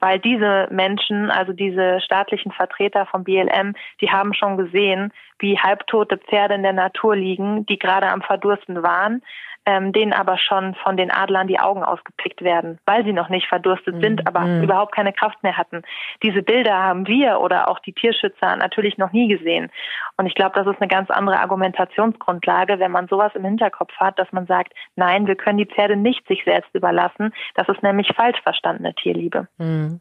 weil 0.00 0.18
diese 0.18 0.68
Menschen, 0.70 1.30
also 1.30 1.52
diese 1.52 2.00
staatlichen 2.00 2.52
Vertreter 2.52 3.06
vom 3.06 3.24
BLM, 3.24 3.74
die 4.00 4.10
haben 4.10 4.34
schon 4.34 4.56
gesehen, 4.56 5.12
wie 5.38 5.58
halbtote 5.58 6.18
Pferde 6.18 6.54
in 6.54 6.62
der 6.62 6.72
Natur 6.72 7.16
liegen, 7.16 7.66
die 7.66 7.78
gerade 7.78 8.08
am 8.08 8.22
Verdursten 8.22 8.82
waren, 8.82 9.22
ähm, 9.66 9.92
denen 9.92 10.12
aber 10.12 10.38
schon 10.38 10.76
von 10.76 10.96
den 10.96 11.10
Adlern 11.10 11.48
die 11.48 11.58
Augen 11.58 11.82
ausgepickt 11.82 12.42
werden, 12.42 12.78
weil 12.86 13.04
sie 13.04 13.12
noch 13.12 13.28
nicht 13.28 13.48
verdurstet 13.48 13.96
mhm. 13.96 14.00
sind, 14.00 14.26
aber 14.26 14.40
mhm. 14.40 14.62
überhaupt 14.62 14.94
keine 14.94 15.12
Kraft 15.12 15.42
mehr 15.42 15.58
hatten. 15.58 15.82
Diese 16.22 16.42
Bilder 16.42 16.74
haben 16.74 17.06
wir 17.08 17.40
oder 17.40 17.68
auch 17.68 17.80
die 17.80 17.92
Tierschützer 17.92 18.54
natürlich 18.56 18.96
noch 18.96 19.12
nie 19.12 19.26
gesehen. 19.26 19.70
Und 20.16 20.26
ich 20.26 20.36
glaube, 20.36 20.54
das 20.54 20.72
ist 20.72 20.80
eine 20.80 20.88
ganz 20.88 21.10
andere 21.10 21.40
Argumentationsgrundlage, 21.40 22.78
wenn 22.78 22.92
man 22.92 23.08
sowas 23.08 23.32
im 23.34 23.44
Hinterkopf 23.44 23.92
hat, 23.96 24.18
dass 24.18 24.30
man 24.32 24.46
sagt, 24.46 24.72
nein, 24.94 25.26
wir 25.26 25.34
können 25.34 25.58
die 25.58 25.66
Pferde 25.66 25.96
nicht 25.96 26.26
sich 26.28 26.44
selbst 26.44 26.72
überlassen. 26.72 27.34
Das 27.56 27.68
ist 27.68 27.82
nämlich 27.82 28.08
falsch 28.14 28.40
verstandene 28.42 28.94
Tierliebe. 28.94 29.48
Mhm. 29.58 29.95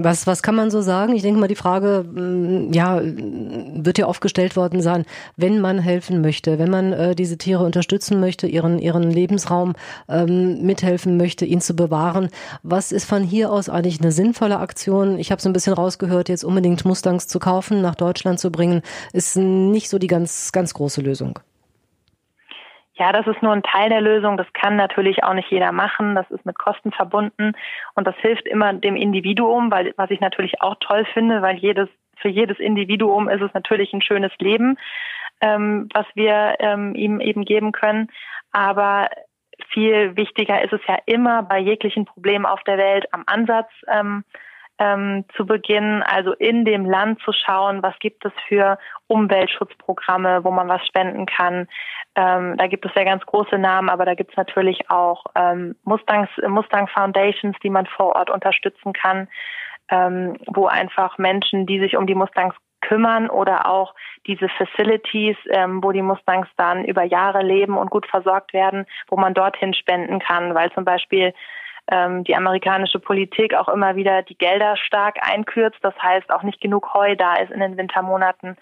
Was, 0.00 0.28
was 0.28 0.44
kann 0.44 0.54
man 0.54 0.70
so 0.70 0.80
sagen? 0.80 1.16
Ich 1.16 1.22
denke 1.22 1.40
mal, 1.40 1.48
die 1.48 1.56
Frage, 1.56 2.04
mm, 2.04 2.72
ja, 2.72 3.00
wird 3.02 3.98
ja 3.98 4.06
oft 4.06 4.20
gestellt 4.20 4.54
worden 4.54 4.80
sein, 4.80 5.04
wenn 5.36 5.60
man 5.60 5.80
helfen 5.80 6.20
möchte, 6.20 6.60
wenn 6.60 6.70
man 6.70 6.92
äh, 6.92 7.14
diese 7.16 7.36
Tiere 7.36 7.64
unterstützen 7.64 8.20
möchte, 8.20 8.46
ihren, 8.46 8.78
ihren 8.78 9.10
Lebensraum 9.10 9.74
ähm, 10.08 10.62
mithelfen 10.62 11.16
möchte, 11.16 11.44
ihn 11.44 11.60
zu 11.60 11.74
bewahren. 11.74 12.28
Was 12.62 12.92
ist 12.92 13.06
von 13.06 13.24
hier 13.24 13.50
aus 13.50 13.68
eigentlich 13.68 14.00
eine 14.00 14.12
sinnvolle 14.12 14.60
Aktion? 14.60 15.18
Ich 15.18 15.32
habe 15.32 15.42
so 15.42 15.48
ein 15.48 15.52
bisschen 15.52 15.72
rausgehört, 15.72 16.28
jetzt 16.28 16.44
unbedingt 16.44 16.84
Mustangs 16.84 17.26
zu 17.26 17.40
kaufen, 17.40 17.82
nach 17.82 17.96
Deutschland 17.96 18.38
zu 18.38 18.52
bringen, 18.52 18.82
ist 19.12 19.36
nicht 19.36 19.88
so 19.88 19.98
die 19.98 20.06
ganz, 20.06 20.52
ganz 20.52 20.74
große 20.74 21.00
Lösung. 21.00 21.40
Ja, 22.98 23.12
das 23.12 23.28
ist 23.28 23.42
nur 23.42 23.52
ein 23.52 23.62
Teil 23.62 23.90
der 23.90 24.00
Lösung. 24.00 24.36
Das 24.36 24.52
kann 24.52 24.74
natürlich 24.74 25.22
auch 25.22 25.34
nicht 25.34 25.50
jeder 25.50 25.70
machen. 25.70 26.16
Das 26.16 26.28
ist 26.30 26.44
mit 26.44 26.58
Kosten 26.58 26.90
verbunden 26.90 27.52
und 27.94 28.06
das 28.06 28.16
hilft 28.16 28.46
immer 28.48 28.72
dem 28.72 28.96
Individuum, 28.96 29.70
weil 29.70 29.94
was 29.96 30.10
ich 30.10 30.20
natürlich 30.20 30.60
auch 30.60 30.74
toll 30.80 31.06
finde, 31.14 31.40
weil 31.40 31.56
jedes 31.56 31.88
für 32.20 32.28
jedes 32.28 32.58
Individuum 32.58 33.28
ist 33.28 33.42
es 33.42 33.54
natürlich 33.54 33.92
ein 33.92 34.02
schönes 34.02 34.32
Leben, 34.40 34.76
ähm, 35.40 35.88
was 35.94 36.06
wir 36.14 36.56
ähm, 36.58 36.96
ihm 36.96 37.20
eben 37.20 37.44
geben 37.44 37.70
können. 37.70 38.08
Aber 38.50 39.08
viel 39.70 40.16
wichtiger 40.16 40.62
ist 40.64 40.72
es 40.72 40.80
ja 40.88 40.98
immer 41.06 41.44
bei 41.44 41.60
jeglichen 41.60 42.04
Problemen 42.04 42.46
auf 42.46 42.62
der 42.64 42.78
Welt 42.78 43.06
am 43.12 43.22
Ansatz 43.26 43.70
ähm, 43.86 44.24
ähm, 44.78 45.24
zu 45.36 45.44
beginnen, 45.44 46.02
also 46.02 46.32
in 46.32 46.64
dem 46.64 46.84
Land 46.84 47.20
zu 47.22 47.32
schauen, 47.32 47.82
was 47.82 47.98
gibt 47.98 48.24
es 48.24 48.32
für 48.46 48.78
Umweltschutzprogramme, 49.06 50.44
wo 50.44 50.50
man 50.50 50.68
was 50.68 50.86
spenden 50.86 51.26
kann. 51.26 51.68
Ähm, 52.14 52.56
da 52.56 52.66
gibt 52.66 52.84
es 52.84 52.92
ja 52.94 53.04
ganz 53.04 53.24
große 53.26 53.58
Namen, 53.58 53.88
aber 53.88 54.04
da 54.04 54.14
gibt 54.14 54.30
es 54.30 54.36
natürlich 54.36 54.90
auch 54.90 55.24
ähm, 55.34 55.74
Mustangs, 55.84 56.30
Mustang 56.46 56.88
Foundations, 56.88 57.56
die 57.62 57.70
man 57.70 57.86
vor 57.86 58.16
Ort 58.16 58.30
unterstützen 58.30 58.92
kann, 58.92 59.28
ähm, 59.90 60.36
wo 60.46 60.66
einfach 60.66 61.18
Menschen, 61.18 61.66
die 61.66 61.80
sich 61.80 61.96
um 61.96 62.06
die 62.06 62.14
Mustangs 62.14 62.54
kümmern 62.80 63.28
oder 63.28 63.66
auch 63.66 63.94
diese 64.26 64.48
Facilities, 64.48 65.36
ähm, 65.50 65.82
wo 65.82 65.92
die 65.92 66.02
Mustangs 66.02 66.48
dann 66.56 66.84
über 66.84 67.02
Jahre 67.02 67.42
leben 67.42 67.76
und 67.76 67.90
gut 67.90 68.06
versorgt 68.06 68.52
werden, 68.52 68.86
wo 69.08 69.16
man 69.16 69.34
dorthin 69.34 69.74
spenden 69.74 70.20
kann, 70.20 70.54
weil 70.54 70.70
zum 70.72 70.84
Beispiel 70.84 71.34
ähm, 71.90 72.24
die 72.24 72.36
amerikanische 72.36 72.98
Politik 72.98 73.54
auch 73.54 73.68
immer 73.68 73.96
wieder 73.96 74.22
die 74.22 74.36
Gelder 74.36 74.76
stark 74.76 75.16
einkürzt. 75.20 75.78
Das 75.82 75.94
heißt, 76.02 76.30
auch 76.30 76.42
nicht 76.42 76.60
genug 76.60 76.92
Heu 76.94 77.16
da 77.16 77.36
ist 77.36 77.50
in 77.50 77.60
den 77.60 77.76
Wintermonaten. 77.76 78.56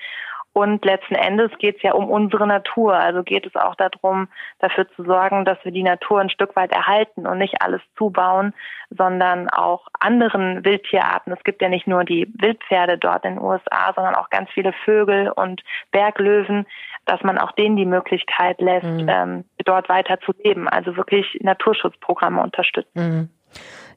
Und 0.56 0.86
letzten 0.86 1.16
Endes 1.16 1.50
geht 1.58 1.76
es 1.76 1.82
ja 1.82 1.92
um 1.92 2.08
unsere 2.08 2.46
Natur. 2.46 2.94
Also 2.94 3.22
geht 3.22 3.44
es 3.44 3.54
auch 3.56 3.74
darum, 3.74 4.26
dafür 4.58 4.88
zu 4.96 5.04
sorgen, 5.04 5.44
dass 5.44 5.58
wir 5.64 5.70
die 5.70 5.82
Natur 5.82 6.18
ein 6.18 6.30
Stück 6.30 6.56
weit 6.56 6.72
erhalten 6.72 7.26
und 7.26 7.36
nicht 7.36 7.60
alles 7.60 7.82
zubauen, 7.98 8.54
sondern 8.88 9.50
auch 9.50 9.86
anderen 10.00 10.64
Wildtierarten. 10.64 11.34
Es 11.34 11.44
gibt 11.44 11.60
ja 11.60 11.68
nicht 11.68 11.86
nur 11.86 12.04
die 12.04 12.32
Wildpferde 12.38 12.96
dort 12.96 13.26
in 13.26 13.34
den 13.34 13.44
USA, 13.44 13.92
sondern 13.94 14.14
auch 14.14 14.30
ganz 14.30 14.48
viele 14.48 14.72
Vögel 14.86 15.28
und 15.28 15.62
Berglöwen, 15.90 16.64
dass 17.04 17.22
man 17.22 17.36
auch 17.36 17.52
denen 17.52 17.76
die 17.76 17.84
Möglichkeit 17.84 18.58
lässt, 18.58 18.86
mhm. 18.86 19.10
ähm, 19.10 19.44
dort 19.66 19.90
weiter 19.90 20.18
zu 20.20 20.32
leben. 20.42 20.70
Also 20.70 20.96
wirklich 20.96 21.38
Naturschutzprogramme 21.42 22.40
unterstützen. 22.42 22.88
Mhm. 22.94 23.28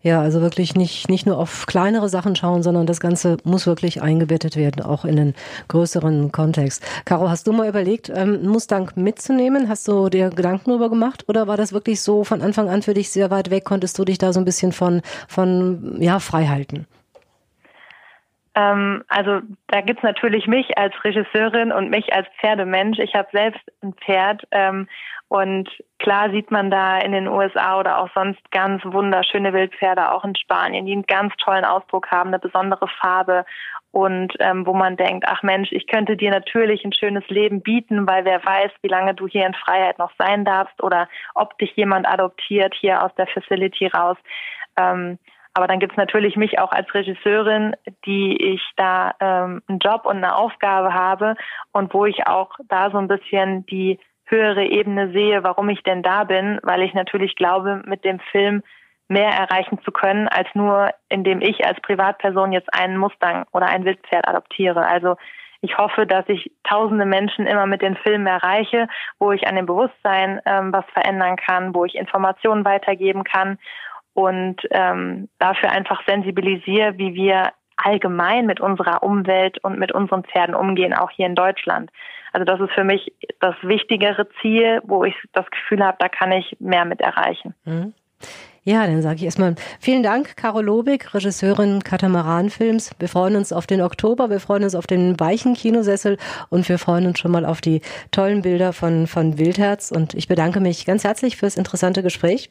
Ja, 0.01 0.21
also 0.21 0.41
wirklich 0.41 0.75
nicht, 0.75 1.09
nicht 1.09 1.25
nur 1.25 1.37
auf 1.37 1.65
kleinere 1.65 2.07
Sachen 2.07 2.35
schauen, 2.37 2.63
sondern 2.63 2.85
das 2.85 3.01
Ganze 3.01 3.35
muss 3.43 3.67
wirklich 3.67 4.01
eingebettet 4.01 4.55
werden, 4.55 4.81
auch 4.81 5.03
in 5.03 5.17
den 5.17 5.33
größeren 5.67 6.31
Kontext. 6.31 6.85
Caro, 7.03 7.29
hast 7.29 7.47
du 7.47 7.51
mal 7.51 7.67
überlegt, 7.67 8.09
ähm, 8.09 8.43
Mustang 8.43 8.91
mitzunehmen? 8.95 9.67
Hast 9.67 9.89
du 9.89 10.07
dir 10.07 10.29
Gedanken 10.29 10.69
darüber 10.69 10.89
gemacht? 10.89 11.25
Oder 11.27 11.47
war 11.47 11.57
das 11.57 11.73
wirklich 11.73 12.01
so 12.01 12.23
von 12.23 12.41
Anfang 12.41 12.69
an 12.69 12.81
für 12.81 12.93
dich 12.93 13.09
sehr 13.09 13.29
weit 13.29 13.49
weg? 13.49 13.65
Konntest 13.65 13.99
du 13.99 14.05
dich 14.05 14.17
da 14.17 14.31
so 14.31 14.39
ein 14.39 14.45
bisschen 14.45 14.71
von, 14.71 15.01
von 15.27 15.97
ja, 15.99 16.19
frei 16.19 16.45
halten? 16.45 16.87
Ähm, 18.55 19.03
also 19.09 19.41
da 19.67 19.81
gibt's 19.81 20.03
natürlich 20.03 20.47
mich 20.47 20.77
als 20.77 20.93
Regisseurin 21.03 21.73
und 21.73 21.89
mich 21.89 22.13
als 22.13 22.27
Pferdemensch. 22.39 22.99
Ich 22.99 23.15
habe 23.15 23.27
selbst 23.33 23.61
ein 23.81 23.93
Pferd 23.93 24.47
ähm, 24.51 24.87
und 25.29 25.69
klar 25.99 26.31
sieht 26.31 26.49
man 26.49 26.71
da 26.71 26.97
in 26.97 27.11
den 27.11 27.27
USA 27.27 27.79
oder 27.79 27.99
auch 27.99 28.09
sonst 28.15 28.39
ganz 28.51 28.83
wunderschöne 28.83 29.53
Wildpferde, 29.53 30.11
auch 30.11 30.25
in 30.25 30.35
Spanien, 30.35 30.87
die 30.87 30.91
einen 30.91 31.03
ganz 31.03 31.33
tollen 31.37 31.65
Ausdruck 31.65 32.09
haben, 32.09 32.29
eine 32.29 32.39
besondere 32.39 32.87
Farbe 32.99 33.45
und 33.91 34.33
ähm, 34.39 34.65
wo 34.65 34.73
man 34.73 34.97
denkt, 34.97 35.25
ach 35.27 35.43
Mensch, 35.43 35.71
ich 35.71 35.85
könnte 35.87 36.17
dir 36.17 36.31
natürlich 36.31 36.83
ein 36.83 36.93
schönes 36.93 37.27
Leben 37.29 37.61
bieten, 37.61 38.07
weil 38.07 38.25
wer 38.25 38.43
weiß, 38.43 38.71
wie 38.81 38.87
lange 38.87 39.13
du 39.13 39.27
hier 39.27 39.45
in 39.45 39.53
Freiheit 39.53 39.99
noch 39.99 40.11
sein 40.17 40.45
darfst 40.45 40.81
oder 40.81 41.07
ob 41.35 41.57
dich 41.59 41.75
jemand 41.75 42.07
adoptiert 42.07 42.73
hier 42.73 43.03
aus 43.03 43.13
der 43.15 43.27
Facility 43.27 43.87
raus. 43.87 44.17
Ähm, 44.77 45.19
Aber 45.53 45.67
dann 45.67 45.79
gibt's 45.79 45.97
natürlich 45.97 46.37
mich 46.37 46.59
auch 46.59 46.71
als 46.71 46.93
Regisseurin, 46.93 47.75
die 48.05 48.35
ich 48.53 48.61
da 48.77 49.13
ähm, 49.19 49.61
einen 49.67 49.79
Job 49.79 50.05
und 50.05 50.17
eine 50.17 50.35
Aufgabe 50.35 50.93
habe 50.93 51.35
und 51.71 51.93
wo 51.93 52.05
ich 52.05 52.27
auch 52.27 52.51
da 52.67 52.91
so 52.91 52.97
ein 52.97 53.07
bisschen 53.07 53.65
die 53.65 53.99
höhere 54.29 54.65
Ebene 54.65 55.11
sehe, 55.11 55.43
warum 55.43 55.69
ich 55.69 55.83
denn 55.83 56.03
da 56.03 56.23
bin, 56.23 56.59
weil 56.63 56.81
ich 56.81 56.93
natürlich 56.93 57.35
glaube, 57.35 57.81
mit 57.85 58.05
dem 58.05 58.19
Film 58.31 58.63
mehr 59.07 59.31
erreichen 59.31 59.79
zu 59.83 59.91
können, 59.91 60.27
als 60.27 60.47
nur 60.53 60.91
indem 61.09 61.41
ich 61.41 61.65
als 61.65 61.81
Privatperson 61.81 62.51
jetzt 62.51 62.71
einen 62.73 62.97
Mustang 62.97 63.45
oder 63.51 63.65
ein 63.65 63.83
Wildpferd 63.83 64.27
adoptiere. 64.27 64.85
Also 64.85 65.15
ich 65.61 65.77
hoffe, 65.77 66.05
dass 66.05 66.29
ich 66.29 66.51
tausende 66.63 67.05
Menschen 67.05 67.47
immer 67.47 67.65
mit 67.65 67.81
den 67.81 67.97
Filmen 67.97 68.27
erreiche, 68.27 68.87
wo 69.17 69.31
ich 69.31 69.47
an 69.47 69.55
dem 69.55 69.65
Bewusstsein 69.65 70.39
ähm, 70.45 70.71
was 70.71 70.85
verändern 70.93 71.35
kann, 71.35 71.73
wo 71.73 71.83
ich 71.85 71.95
Informationen 71.95 72.63
weitergeben 72.63 73.23
kann 73.23 73.57
und 74.13 74.57
ähm, 74.71 75.27
dafür 75.39 75.71
einfach 75.71 76.01
sensibilisiere, 76.05 76.97
wie 76.97 77.13
wir 77.13 77.51
allgemein 77.83 78.45
mit 78.45 78.59
unserer 78.59 79.03
Umwelt 79.03 79.63
und 79.63 79.79
mit 79.79 79.91
unseren 79.91 80.23
Pferden 80.23 80.55
umgehen, 80.55 80.93
auch 80.93 81.11
hier 81.11 81.25
in 81.25 81.35
Deutschland. 81.35 81.91
Also 82.31 82.45
das 82.45 82.59
ist 82.59 82.71
für 82.73 82.83
mich 82.83 83.11
das 83.39 83.55
wichtigere 83.61 84.27
Ziel, 84.41 84.81
wo 84.83 85.03
ich 85.03 85.15
das 85.33 85.49
Gefühl 85.49 85.83
habe, 85.83 85.97
da 85.99 86.09
kann 86.09 86.31
ich 86.31 86.55
mehr 86.59 86.85
mit 86.85 87.01
erreichen. 87.01 87.55
Mhm. 87.65 87.93
Ja, 88.63 88.85
dann 88.85 89.01
sage 89.01 89.15
ich 89.15 89.23
erstmal 89.23 89.55
vielen 89.79 90.03
Dank, 90.03 90.35
Caro 90.35 90.61
Lobig, 90.61 91.13
Regisseurin 91.13 91.81
Katamaran-Films. 91.81 92.91
Wir 92.99 93.07
freuen 93.07 93.35
uns 93.35 93.53
auf 93.53 93.65
den 93.65 93.81
Oktober, 93.81 94.29
wir 94.29 94.39
freuen 94.39 94.63
uns 94.63 94.75
auf 94.75 94.85
den 94.85 95.19
weichen 95.19 95.55
Kinosessel 95.55 96.17
und 96.49 96.67
wir 96.67 96.77
freuen 96.77 97.07
uns 97.07 97.19
schon 97.19 97.31
mal 97.31 97.45
auf 97.45 97.61
die 97.61 97.81
tollen 98.11 98.41
Bilder 98.41 98.73
von, 98.73 99.07
von 99.07 99.39
Wildherz. 99.39 99.91
Und 99.91 100.13
ich 100.13 100.27
bedanke 100.27 100.59
mich 100.59 100.85
ganz 100.85 101.03
herzlich 101.03 101.37
fürs 101.37 101.57
interessante 101.57 102.03
Gespräch. 102.03 102.49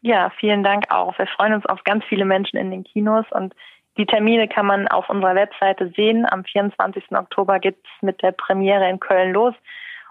Ja, 0.00 0.30
vielen 0.38 0.62
Dank 0.62 0.90
auch. 0.90 1.18
Wir 1.18 1.26
freuen 1.26 1.54
uns 1.54 1.66
auf 1.66 1.84
ganz 1.84 2.04
viele 2.08 2.24
Menschen 2.24 2.56
in 2.56 2.70
den 2.70 2.84
Kinos 2.84 3.26
und 3.32 3.54
die 3.98 4.06
Termine 4.06 4.48
kann 4.48 4.66
man 4.66 4.88
auf 4.88 5.08
unserer 5.10 5.34
Webseite 5.34 5.92
sehen. 5.94 6.26
Am 6.30 6.44
24. 6.44 7.12
Oktober 7.12 7.58
geht's 7.58 7.88
mit 8.00 8.22
der 8.22 8.32
Premiere 8.32 8.88
in 8.88 9.00
Köln 9.00 9.32
los. 9.32 9.54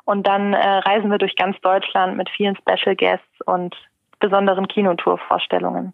Und 0.05 0.27
dann 0.27 0.53
äh, 0.53 0.67
reisen 0.67 1.09
wir 1.09 1.17
durch 1.17 1.35
ganz 1.35 1.59
Deutschland 1.61 2.17
mit 2.17 2.29
vielen 2.29 2.57
Special 2.57 2.95
Guests 2.95 3.41
und 3.45 3.75
besonderen 4.19 4.67
Kinotour-Vorstellungen. 4.67 5.93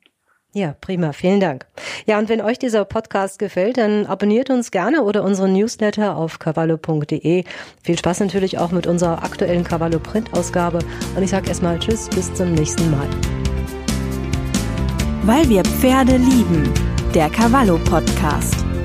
Ja, 0.53 0.73
prima. 0.79 1.11
Vielen 1.11 1.39
Dank. 1.39 1.65
Ja, 2.05 2.17
und 2.17 2.29
wenn 2.29 2.41
euch 2.41 2.57
dieser 2.57 2.83
Podcast 2.85 3.37
gefällt, 3.37 3.77
dann 3.77 4.05
abonniert 4.05 4.49
uns 4.49 4.71
gerne 4.71 5.03
oder 5.03 5.23
unseren 5.23 5.53
Newsletter 5.53 6.15
auf 6.15 6.39
cavallo.de. 6.39 7.43
Viel 7.83 7.97
Spaß 7.97 8.21
natürlich 8.21 8.57
auch 8.57 8.71
mit 8.71 8.87
unserer 8.87 9.23
aktuellen 9.23 9.63
Cavallo 9.63 9.99
Print-Ausgabe. 9.99 10.79
Und 11.15 11.23
ich 11.23 11.29
sage 11.29 11.49
erstmal 11.49 11.77
Tschüss, 11.79 12.09
bis 12.09 12.33
zum 12.33 12.53
nächsten 12.53 12.89
Mal. 12.89 13.07
Weil 15.23 15.47
wir 15.49 15.63
Pferde 15.63 16.17
lieben. 16.17 16.73
Der 17.17 17.31
Cavallo 17.31 17.79
Podcast. 17.79 18.76